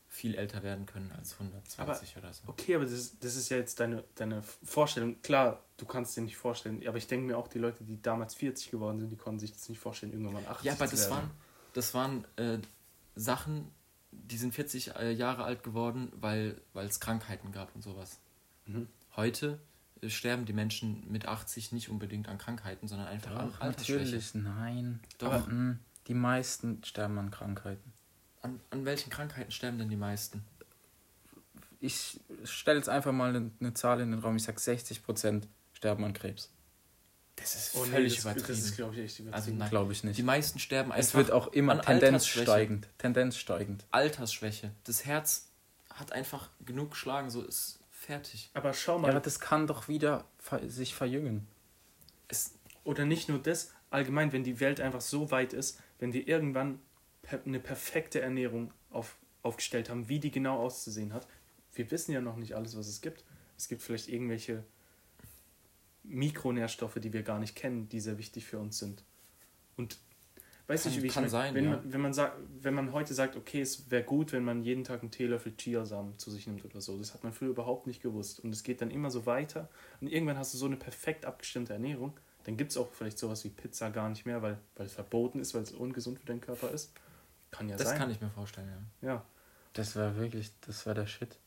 [0.07, 2.43] viel älter werden können als 120 oder so.
[2.47, 5.21] Okay, aber das ist, das ist ja jetzt deine, deine Vorstellung.
[5.21, 8.33] Klar, du kannst dir nicht vorstellen, aber ich denke mir auch, die Leute, die damals
[8.35, 10.95] 40 geworden sind, die konnten sich das nicht vorstellen, irgendwann mal 80 Ja, aber zu
[10.95, 11.15] das werden.
[11.23, 11.31] waren,
[11.75, 12.57] das waren äh,
[13.15, 13.69] Sachen,
[14.11, 18.19] die sind 40 äh, Jahre alt geworden, weil es Krankheiten gab und sowas.
[18.65, 18.87] Mhm.
[19.15, 19.59] Heute
[20.01, 24.03] äh, sterben die Menschen mit 80 nicht unbedingt an Krankheiten, sondern einfach an Doch, Altersschwäche.
[24.05, 24.99] natürlich, nein.
[25.17, 25.33] Doch.
[25.33, 27.91] Aber, mh, die meisten sterben an Krankheiten.
[28.41, 30.45] An, an welchen Krankheiten sterben denn die meisten?
[31.81, 34.37] Ich stelle jetzt einfach mal eine, eine Zahl in den Raum.
[34.37, 36.54] Ich sage 60% sterben an Krebs.
[37.35, 38.47] Das ist Oh, nee, völlig das, übertrieben.
[38.47, 39.33] Das ist, glaube ich, echt übertrieben.
[39.35, 39.69] Also nein.
[39.69, 40.17] Glaube ich nicht.
[40.17, 42.43] die meisten sterben einfach es wird auch immer an Tendenz Altersschwäche.
[42.45, 42.87] steigend.
[42.97, 43.85] Tendenz steigend.
[43.91, 44.71] Altersschwäche.
[44.85, 45.49] Das Herz
[45.89, 48.49] hat einfach genug geschlagen, so ist fertig.
[48.53, 50.25] aber schau Ja, mal, aber das kann doch wieder
[50.67, 51.47] sich verjüngen.
[52.27, 56.27] Es, oder nicht nur das, allgemein, wenn die Welt einfach so weit ist, wenn die
[56.27, 56.79] irgendwann
[57.45, 61.27] eine perfekte Ernährung auf, aufgestellt haben, wie die genau auszusehen hat.
[61.73, 63.23] Wir wissen ja noch nicht alles, was es gibt.
[63.57, 64.63] Es gibt vielleicht irgendwelche
[66.07, 69.03] Mikronährstoffe, die wir gar nicht kennen, die sehr wichtig für uns sind.
[69.77, 69.97] Und
[70.67, 71.69] weiß nicht, wie ich kann mein, sein, wenn, ja.
[71.71, 74.83] man, wenn, man sagt, wenn man heute sagt, okay, es wäre gut, wenn man jeden
[74.83, 78.01] Tag einen Teelöffel Chiasamen zu sich nimmt oder so, das hat man früher überhaupt nicht
[78.01, 78.39] gewusst.
[78.39, 79.69] Und es geht dann immer so weiter.
[80.01, 82.19] Und irgendwann hast du so eine perfekt abgestimmte Ernährung.
[82.45, 85.39] Dann gibt es auch vielleicht sowas wie Pizza gar nicht mehr, weil, weil es verboten
[85.39, 86.93] ist, weil es ungesund für deinen Körper ist.
[87.51, 87.97] Kann ja das sein.
[87.97, 88.69] kann ich mir vorstellen,
[89.01, 89.09] ja.
[89.09, 89.25] Ja.
[89.73, 91.37] Das wäre wirklich, das wäre der Shit.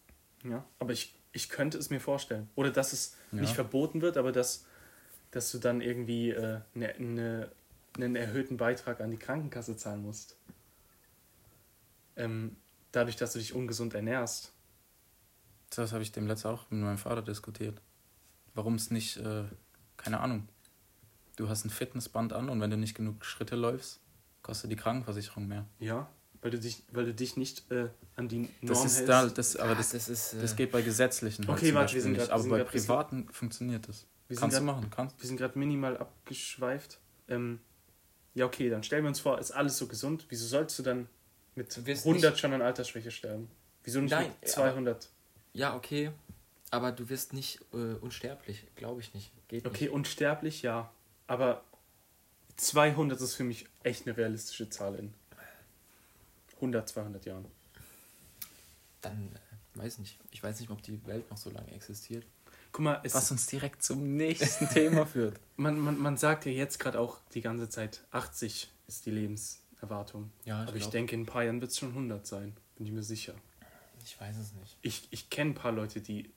[0.44, 2.50] Ja, aber ich, ich könnte es mir vorstellen.
[2.56, 3.42] Oder dass es Ja.
[3.42, 4.66] nicht verboten wird, aber dass,
[5.30, 7.50] dass du dann irgendwie äh, ne, ne,
[7.96, 10.36] einen erhöhten Beitrag an die Krankenkasse zahlen musst.
[12.16, 12.56] Ähm,
[12.90, 14.52] dadurch, dass du dich ungesund ernährst.
[15.70, 17.80] Das habe ich dem letzten auch mit meinem Vater diskutiert.
[18.54, 19.44] Warum es nicht, äh,
[19.96, 20.48] keine Ahnung.
[21.36, 24.00] Du hast ein Fitnessband an und wenn du nicht genug Schritte läufst,
[24.42, 25.66] kostet die Krankenversicherung mehr.
[25.78, 26.10] Ja,
[26.42, 29.08] weil du dich, weil du dich nicht äh, an die Norm Das ist hältst.
[29.08, 31.46] da, das, aber Ah, das, das ist, äh, das geht bei gesetzlichen.
[31.48, 34.06] halt Okay, zum warte, wir sind grad- wir aber sind bei grad privaten funktioniert das.
[34.28, 35.20] Wir sind Kannst du grad- machen, kannst.
[35.20, 36.98] Wir sind gerade minimal abgeschweift.
[37.28, 37.60] Ähm,
[38.34, 40.26] ja, okay, dann stellen wir uns vor, ist alles so gesund.
[40.28, 41.08] Wieso sollst du dann
[41.54, 43.48] mit Du wirst 100 nicht- schon an Altersschwäche sterben?
[43.84, 45.08] Wieso nicht Nein, mit 200?
[45.54, 46.12] Ja, okay.
[46.70, 49.32] Aber du wirst nicht äh, unsterblich, glaube ich nicht.
[49.48, 49.92] Geht Okay, nicht.
[49.94, 50.90] unsterblich, ja.
[51.26, 51.62] Aber
[52.56, 55.14] 200 ist für mich echt eine realistische Zahl in
[56.58, 57.46] 100, 200 Jahren.
[59.00, 60.18] Dann äh, weiß nicht.
[60.30, 62.26] Ich weiß nicht, ob die Welt noch so lange existiert.
[62.72, 65.40] Guck mal, es, Was uns direkt zum nächsten Thema führt.
[65.56, 70.30] man, man, man sagt ja jetzt gerade auch die ganze Zeit, 80 ist die Lebenserwartung.
[70.44, 72.54] Ja, ich Aber ich glaub- denke, in ein paar Jahren wird es schon 100 sein.
[72.76, 73.34] Bin ich mir sicher.
[74.04, 74.76] Ich weiß es nicht.
[74.82, 76.30] Ich, ich kenne ein paar Leute, die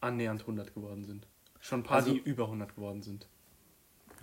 [0.00, 1.26] annähernd 100 geworden sind.
[1.60, 3.26] Schon ein paar, Also- die über 100 geworden sind.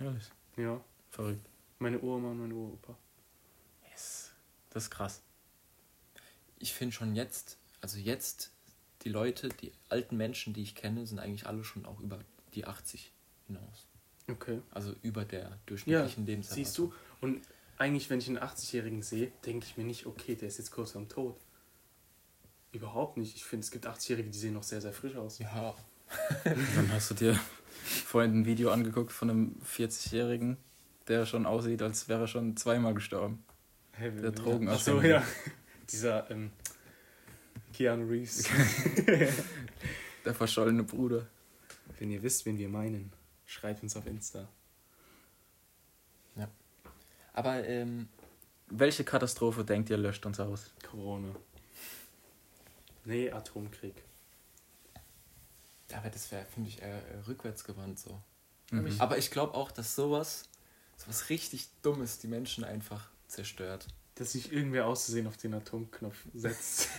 [0.00, 0.24] Ehrlich.
[0.56, 0.80] Ja.
[1.10, 1.46] Verrückt.
[1.78, 2.96] Meine Uroma und mein Uropa.
[4.74, 5.22] Das ist krass.
[6.58, 8.50] Ich finde schon jetzt, also jetzt,
[9.02, 12.18] die Leute, die alten Menschen, die ich kenne, sind eigentlich alle schon auch über
[12.54, 13.12] die 80
[13.46, 13.86] hinaus.
[14.30, 14.60] Okay.
[14.70, 16.64] Also über der Ja, durchschnittlichen Lebenserwartung.
[16.64, 16.92] siehst du?
[17.20, 17.40] Und
[17.78, 20.92] eigentlich, wenn ich einen 80-Jährigen sehe, denke ich mir nicht, okay, der ist jetzt kurz
[20.92, 21.36] vorm Tod.
[22.72, 23.36] Überhaupt nicht.
[23.36, 25.38] Ich finde, es gibt 80-Jährige, die sehen noch sehr, sehr frisch aus.
[25.38, 25.74] Ja,
[26.44, 27.38] Dann hast du dir
[27.84, 30.56] vorhin ein Video angeguckt von einem 40-Jährigen,
[31.08, 33.44] der schon aussieht, als wäre er schon zweimal gestorben.
[33.96, 35.08] Hey, Der Achso, Drogenabhängige.
[35.08, 35.24] ja.
[35.90, 36.50] Dieser ähm,
[37.72, 38.44] Keanu Reeves.
[40.24, 41.26] Der verschollene Bruder.
[41.98, 43.12] wenn ihr wisst, wen wir meinen,
[43.46, 44.48] schreibt uns auf Insta.
[47.34, 48.08] aber ähm,
[48.68, 50.72] Welche Katastrophe denkt ihr löscht uns aus?
[50.88, 51.34] Corona.
[53.04, 53.94] Nee, Atomkrieg.
[55.92, 58.20] aber das wäre, finde ich, eher äh, rückwärtsgewandt so.
[58.70, 58.94] Mhm.
[58.98, 60.48] Aber ich glaube auch, dass sowas,
[60.96, 63.86] sowas richtig Dummes die Menschen einfach zerstört.
[64.14, 66.88] Dass sich irgendwer auszusehen auf den Atomknopf setzt.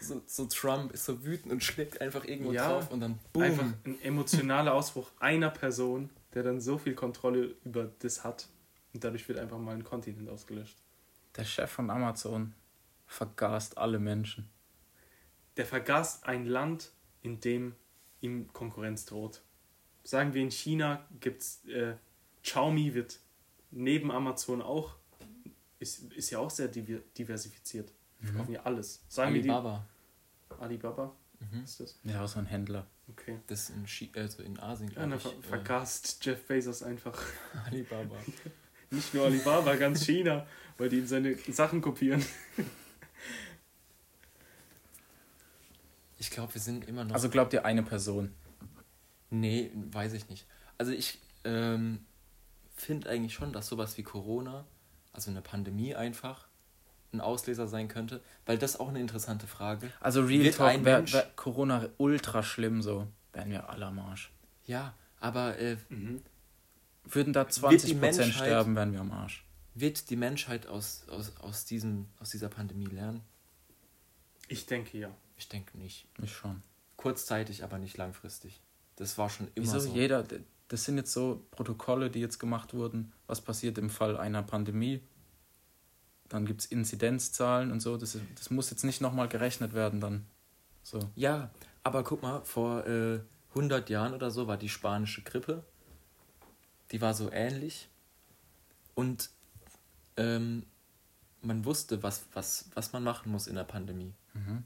[0.00, 3.42] So, so Trump ist so wütend und schlägt einfach irgendwo Ja, drauf und dann boom.
[3.42, 8.48] Einfach ein emotionaler Ausbruch einer Person, der dann so viel Kontrolle über das hat.
[8.94, 10.76] Und dadurch wird einfach mal ein Kontinent ausgelöscht.
[11.36, 12.54] Der Chef von Amazon
[13.06, 14.48] vergast alle Menschen.
[15.56, 16.92] Der vergast ein Land,
[17.22, 17.74] in dem
[18.20, 19.42] ihm Konkurrenz droht.
[20.04, 21.94] Sagen wir in China gibt's äh,
[22.42, 23.18] Xiaomi wird
[23.70, 24.96] neben Amazon auch
[25.78, 27.92] ist, ist ja auch sehr diver- diversifiziert.
[28.20, 29.02] Die verkaufen ja alles.
[29.08, 29.84] Sagen Alibaba.
[30.48, 31.62] wir die Alibaba Mhm.
[31.62, 32.00] ist das?
[32.02, 32.84] Ja, so ein Händler.
[33.08, 33.38] Okay.
[33.46, 35.22] Das in, Chi also in Asien, Ja, glaube dann ich.
[35.22, 37.16] ver äh, vergast Jeff Bezos einfach
[37.66, 38.16] Alibaba.
[38.90, 40.46] nicht nur Alibaba, ganz China,
[40.78, 42.24] weil die ihm seine Sachen kopieren.
[46.18, 47.14] Ich glaube, wir sind immer noch.
[47.14, 48.34] Also glaubt ihr eine Person?
[49.30, 50.46] Nee, weiß ich nicht.
[50.76, 52.04] Also ich ähm,
[52.80, 54.64] finde eigentlich schon, dass sowas wie Corona,
[55.12, 56.46] also eine Pandemie einfach,
[57.12, 59.90] ein Auslöser sein könnte, weil das auch eine interessante Frage.
[60.00, 63.06] Also Real Wird Talk, Mensch- wär Corona ultra schlimm so.
[63.32, 64.30] Wären wir alle am Arsch.
[64.66, 65.76] Ja, aber äh,
[67.04, 69.44] Würden da Wird die 20% Menschheit- sterben, wären wir am Arsch.
[69.74, 73.22] wird die Menschheit aus, aus, aus, diesem, aus dieser Pandemie lernen?
[74.48, 75.10] Ich denke ja.
[75.36, 76.06] Ich denke nicht.
[76.22, 76.62] Ich schon.
[76.96, 78.60] Kurzzeitig, aber nicht langfristig.
[78.96, 79.94] Das war schon immer Wieso so.
[79.94, 80.24] jeder,
[80.68, 83.12] das sind jetzt so Protokolle, die jetzt gemacht wurden.
[83.26, 85.00] Was passiert im Fall einer Pandemie?
[86.28, 87.96] Dann gibt es Inzidenzzahlen und so.
[87.96, 90.26] Das, ist- das muss jetzt nicht nochmal gerechnet werden dann.
[90.82, 91.00] So.
[91.16, 91.50] Ja,
[91.82, 95.64] aber guck mal, vor äh, 100 Jahren oder so war die spanische Grippe.
[96.90, 97.88] Die war so ähnlich.
[98.94, 99.30] Und
[100.16, 100.64] ähm,
[101.40, 104.12] man wusste, was, was, was man machen muss in der Pandemie.
[104.34, 104.64] Mhm.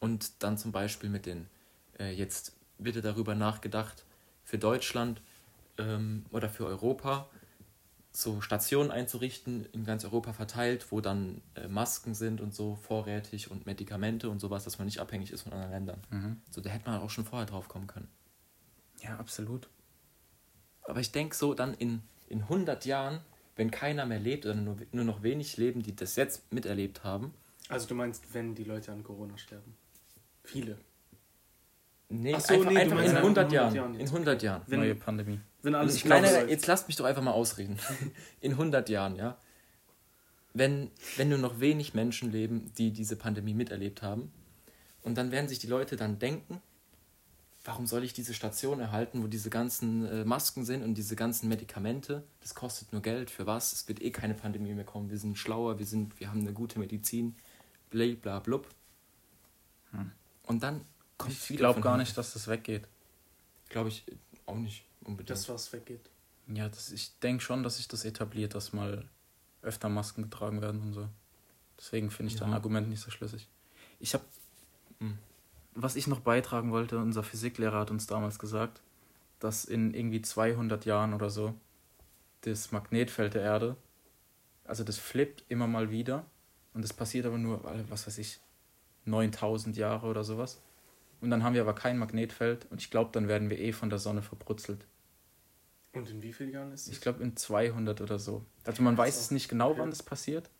[0.00, 1.48] Und dann zum Beispiel mit den,
[1.98, 4.04] äh, jetzt wird darüber nachgedacht,
[4.44, 5.20] für Deutschland
[5.78, 7.28] ähm, oder für Europa
[8.16, 13.50] so Stationen einzurichten, in ganz Europa verteilt, wo dann äh, Masken sind und so vorrätig
[13.50, 16.00] und Medikamente und sowas, dass man nicht abhängig ist von anderen Ländern.
[16.10, 16.40] Mhm.
[16.50, 18.08] So, da hätte man auch schon vorher drauf kommen können.
[19.02, 19.68] Ja, absolut.
[20.84, 23.20] Aber ich denke so, dann in, in 100 Jahren,
[23.54, 27.34] wenn keiner mehr lebt oder nur, nur noch wenig leben, die das jetzt miterlebt haben,
[27.68, 29.76] Also du meinst, wenn die Leute an Corona sterben?
[30.42, 30.78] Viele.
[32.08, 33.74] nee, so, einfach, nee, einfach in in 100 100 Jahren.
[33.74, 34.12] Jahren In jetzt.
[34.12, 34.62] 100 Jahren.
[34.68, 35.40] Wenn, Neue Pandemie.
[35.66, 36.48] Wenn alles Ich meine, läuft.
[36.48, 37.78] jetzt lasst mich doch einfach mal ausreden.
[38.40, 39.36] In 100 Jahren, ja.
[40.54, 44.32] Wenn, wenn nur noch wenig Menschen leben, die diese Pandemie miterlebt haben
[45.02, 46.62] Und dann werden sich die Leute dann denken,
[47.64, 51.48] warum soll ich diese Station erhalten, wo diese ganzen äh, Masken sind und diese ganzen
[51.48, 52.24] Medikamente?
[52.40, 53.28] Das kostet nur Geld.
[53.28, 53.72] Für was?
[53.72, 55.10] Es wird eh keine Pandemie mehr kommen.
[55.10, 57.36] Wir sind schlauer, wir, sind, wir haben eine gute Medizin.
[57.90, 58.68] Bla bla blub.
[60.44, 60.82] Und dann
[61.18, 62.86] kommt es Ich glaube gar nicht, dass das weggeht.
[63.68, 64.14] Glaube ich äh,
[64.46, 65.30] auch nicht unbedingt.
[65.30, 66.10] Das, was weggeht.
[66.48, 69.08] Ja, das, ich denke schon, dass sich das etabliert, dass mal
[69.62, 71.08] öfter Masken getragen werden und so.
[71.78, 72.54] Deswegen finde ich dein Ja.
[72.56, 73.48] Argument nicht so schlüssig.
[73.98, 74.24] Ich habe,
[75.00, 75.18] Hm.
[75.74, 78.80] was ich noch beitragen wollte, unser Physiklehrer hat uns damals gesagt,
[79.40, 81.54] dass in irgendwie 200 Jahren oder so
[82.42, 83.76] das Magnetfeld der Erde,
[84.64, 86.24] also das flippt immer mal wieder
[86.74, 88.38] und das passiert aber nur, alle, was weiß ich,
[89.04, 90.60] 9000 Jahre oder sowas.
[91.20, 93.90] Und dann haben wir aber kein Magnetfeld und ich glaube, dann werden wir eh von
[93.90, 94.86] der Sonne verbrutzelt.
[95.96, 97.00] Und in wie vielen Jahren ist Ich es?
[97.00, 98.44] glaube in 200 oder so.
[98.64, 99.80] Also man weiß es nicht genau, Okay.
[99.80, 100.50] wann das passiert,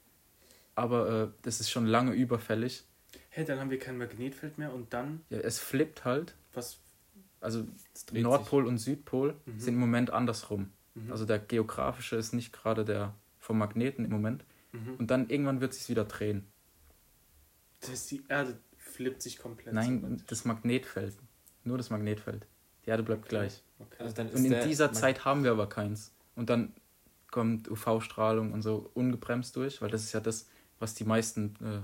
[0.75, 2.85] aber äh, das ist schon lange überfällig.
[3.31, 6.35] Hä, dann haben wir kein Magnetfeld mehr und dann, Ja, es flippt halt.
[6.55, 6.79] was?
[7.41, 7.67] Also
[8.13, 9.61] Nordpol und Südpol Mhm.
[9.61, 10.73] sind im Moment andersrum.
[10.95, 11.13] Mhm.
[11.13, 14.45] Also der geografische ist nicht gerade der vom Magneten im Moment.
[14.73, 14.95] Mhm.
[14.97, 16.47] Und dann irgendwann wird es sich wieder drehen.
[17.81, 19.75] Das heißt, die Erde flippt sich komplett.
[19.75, 21.15] Nein, so das Magnetfeld.
[21.65, 22.47] Nur das Magnetfeld.
[22.87, 23.63] Die Erde bleibt gleich.
[23.79, 24.03] Okay.
[24.03, 26.13] Also dann ist Und in der dieser Zeit haben wir aber keins.
[26.37, 26.73] Und dann
[27.31, 30.47] kommt UV-Strahlung und so ungebremst durch, weil das ist ja das,
[30.79, 31.83] was die meisten, äh,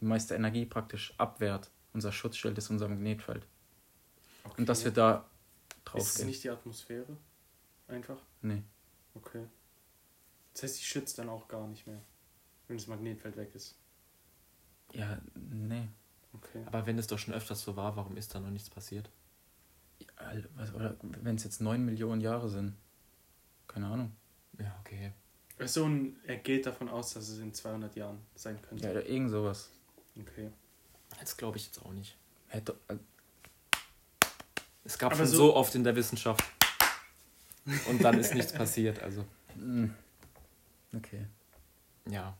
[0.00, 1.70] die meiste Energie praktisch abwehrt.
[1.94, 3.46] Unser Schutzschild ist unser Magnetfeld.
[4.44, 4.54] okay.
[4.58, 5.24] Und dass wir da
[5.84, 6.26] drauf Ist es gehen.
[6.26, 7.16] nicht die Atmosphäre?
[7.88, 8.18] Einfach?
[8.42, 8.62] Nee.
[9.14, 9.46] Okay.
[10.52, 12.00] Das heißt, die schützt dann auch gar nicht mehr,
[12.68, 13.76] wenn das Magnetfeld weg ist.
[14.92, 15.88] Ja, nee.
[16.34, 16.62] Okay.
[16.66, 19.10] Aber wenn es doch schon öfters so war, warum ist da noch nichts passiert?
[20.56, 22.74] Was- Oder wenn es jetzt 9 Millionen Jahre sind.
[23.68, 24.12] Keine Ahnung.
[24.58, 25.12] Ja, okay.
[25.64, 28.84] So ein, er geht davon aus, dass es in 200 Jahren sein könnte.
[28.84, 29.70] Ja, oder irgend sowas.
[30.20, 30.50] Okay.
[31.20, 32.16] Das glaube ich jetzt auch nicht.
[32.48, 32.96] Hätte, äh,
[34.84, 36.44] Es gab Aber schon so- so oft in der Wissenschaft.
[37.88, 39.00] Und dann ist nichts passiert.
[39.02, 39.24] Also,
[39.56, 39.90] mh.
[40.96, 41.26] okay.
[42.10, 42.36] ja.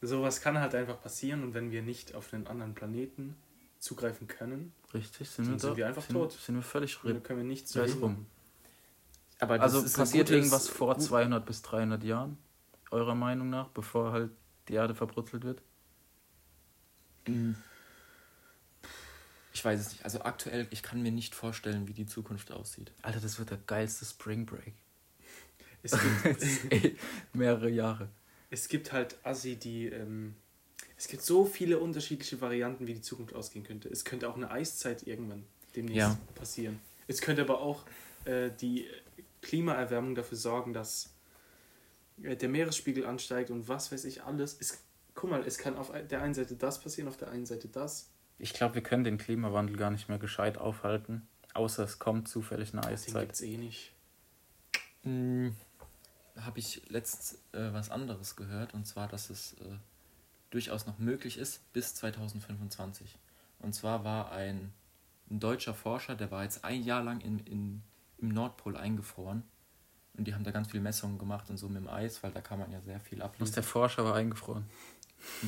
[0.00, 3.36] Sowas kann halt einfach passieren und wenn wir nicht auf einen anderen Planeten
[3.78, 5.76] zugreifen können, Richtig, sind wir sind da?
[5.76, 6.32] wir einfach sind, tot.
[6.32, 8.00] Sind wir völlig dann können wir nichts verhindern.
[8.02, 8.26] rum.
[9.38, 12.36] Aber Also passiert gutes- irgendwas vor gut- 200 bis 300 Jahren,
[12.90, 14.30] eurer Meinung nach, bevor halt
[14.68, 15.62] die Erde verbrutzelt wird?
[17.26, 17.52] Mm.
[19.54, 20.04] Ich weiß es nicht.
[20.04, 22.92] Also aktuell, ich kann mir nicht vorstellen, wie die Zukunft aussieht.
[23.02, 24.74] Alter, das wird der geilste Spring Break.
[25.82, 26.96] Es gibt, Ey,
[27.32, 28.08] mehrere Jahre.
[28.50, 29.86] es gibt halt Assi, die.
[29.86, 30.36] Ähm,
[31.02, 33.88] es gibt so viele unterschiedliche Varianten, wie die Zukunft ausgehen könnte.
[33.88, 36.16] Es könnte auch eine Eiszeit irgendwann demnächst Ja.
[36.36, 36.78] passieren.
[37.08, 37.84] Es könnte aber auch
[38.24, 38.86] äh, die
[39.40, 41.10] Klimaerwärmung dafür sorgen, dass
[42.22, 44.56] äh, der Meeresspiegel ansteigt und was weiß ich alles.
[44.60, 44.80] Es,
[45.16, 48.08] guck mal, es kann auf der einen Seite das passieren, auf der einen Seite das.
[48.38, 52.74] Ich glaube, wir können den Klimawandel gar nicht mehr gescheit aufhalten, außer es kommt zufällig
[52.74, 53.22] eine Den Eiszeit.
[53.22, 53.92] gibt's eh nicht.
[55.02, 55.48] Mm,
[56.36, 59.78] Habe ich letztens äh, was anderes gehört, und zwar, dass es äh,
[60.52, 63.18] durchaus noch möglich ist bis 2025.
[63.58, 64.72] Und zwar war ein,
[65.30, 67.82] ein deutscher Forscher, der war jetzt ein Jahr lang in, in,
[68.18, 69.42] im Nordpol eingefroren.
[70.14, 72.42] Und die haben da ganz viele Messungen gemacht und so mit dem Eis, weil da
[72.42, 73.54] kann man ja sehr viel Was ablesen.
[73.54, 74.66] der Forscher war eingefroren.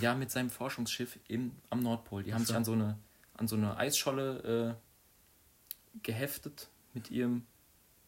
[0.00, 2.22] Ja, mit seinem Forschungsschiff im, am Nordpol.
[2.22, 2.46] Die haben so.
[2.46, 2.98] sich an so eine,
[3.34, 7.44] an so eine Eisscholle äh, geheftet mit ihrem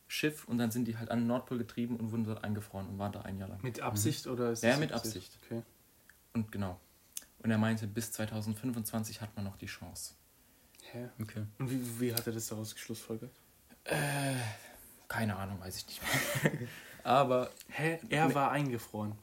[0.09, 2.98] Schiff und dann sind die halt an den Nordpol getrieben und wurden dort eingefroren und
[2.98, 3.59] waren da ein Jahr lang.
[3.62, 5.37] Mit Absicht oder ist Ja, mit Absicht.
[5.44, 5.62] Okay.
[6.32, 6.80] Und genau.
[7.40, 10.14] Und er meinte, bis 2025 hat man noch die Chance.
[10.92, 11.09] Hä?
[11.20, 11.44] Okay.
[11.59, 13.33] Und wie, wie hat er das daraus geschlussfolgert?
[13.85, 14.35] Äh,
[15.09, 16.68] keine Ahnung, weiß ich nicht mehr.
[17.05, 18.01] Aber Hä?
[18.09, 19.16] Er war eingefroren.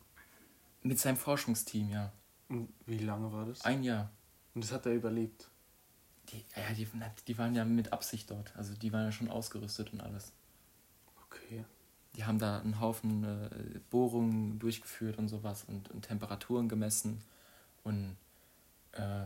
[0.84, 2.12] mit seinem Forschungsteam, ja.
[2.48, 3.62] Und wie lange war das?
[3.66, 4.10] Ein Jahr.
[4.54, 5.50] Und das hat er überlebt.
[6.30, 6.88] Die, ja, die,
[7.28, 8.56] die waren ja mit Absicht dort.
[8.56, 10.32] Also die waren ja schon ausgerüstet und alles.
[11.26, 11.66] Okay.
[12.16, 17.22] Die haben da einen Haufen äh, Bohrungen durchgeführt und sowas und, und Temperaturen gemessen.
[17.84, 18.18] Und
[18.94, 19.26] äh,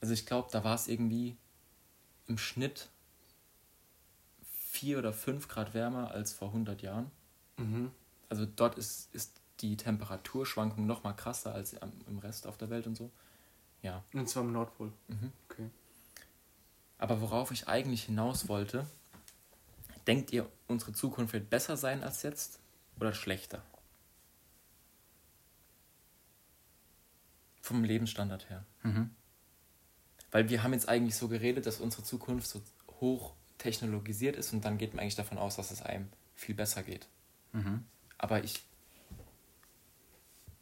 [0.00, 1.36] also ich glaube, da war es irgendwie
[2.26, 2.88] im Schnitt
[4.70, 7.10] 4 oder 5 Grad wärmer als vor 100 Jahren.
[7.56, 7.90] Mhm.
[8.28, 12.70] Also dort ist, ist die Temperaturschwankung noch mal krasser als am, im Rest auf der
[12.70, 13.10] Welt und so.
[13.82, 14.04] Ja.
[14.12, 14.92] Und zwar im Nordpol.
[15.08, 15.32] Mhm.
[15.48, 15.70] Okay.
[16.98, 18.86] Aber worauf ich eigentlich hinaus wollte,
[20.06, 22.60] denkt ihr, unsere Zukunft wird besser sein als jetzt
[22.96, 23.62] oder schlechter?
[27.68, 28.64] Vom Lebensstandard her.
[28.82, 29.10] Mhm.
[30.30, 32.62] Weil wir haben jetzt eigentlich so geredet, dass unsere Zukunft so
[32.98, 36.82] hoch technologisiert ist und dann geht man eigentlich davon aus, dass es einem viel besser
[36.82, 37.08] geht.
[37.52, 37.84] Mhm.
[38.16, 38.64] Aber ich.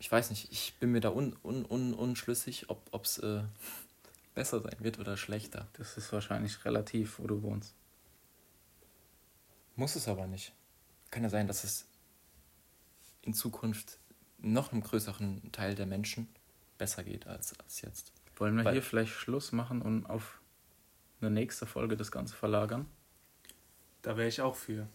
[0.00, 3.44] Ich weiß nicht, ich bin mir da un, un, un, unschlüssig, ob es äh,
[4.34, 5.68] besser sein wird oder schlechter.
[5.74, 7.72] Das ist wahrscheinlich relativ, wo du wohnst.
[9.76, 10.52] Muss es aber nicht.
[11.12, 11.86] Kann ja sein, dass es
[13.22, 14.00] in Zukunft
[14.38, 16.26] noch einem größeren Teil der Menschen
[16.78, 18.12] besser geht als, als jetzt.
[18.36, 20.40] Wollen wir Weil- hier vielleicht Schluss machen und auf
[21.20, 22.86] eine nächste Folge das Ganze verlagern?
[24.02, 24.86] Da wäre ich auch für.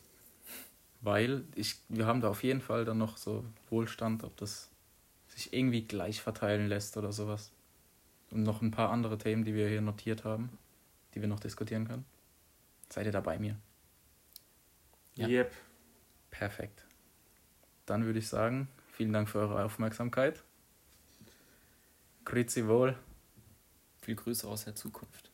[1.02, 4.70] Weil ich, wir haben da auf jeden Fall dann noch so Wohlstand, ob das
[5.28, 7.52] sich irgendwie gleich verteilen lässt oder sowas.
[8.30, 10.58] Und noch ein paar andere Themen, die wir hier notiert haben,
[11.16, 12.06] die wir noch diskutieren können.
[12.90, 13.58] Seid ihr da bei mir?
[15.16, 15.28] Ja.
[15.28, 15.52] Yep.
[16.30, 16.86] Perfekt.
[17.86, 20.44] Dann würde ich sagen, vielen Dank für eure Aufmerksamkeit.
[22.26, 22.98] Grüezi wohl.
[24.02, 25.31] Viel Grüße aus der Zukunft.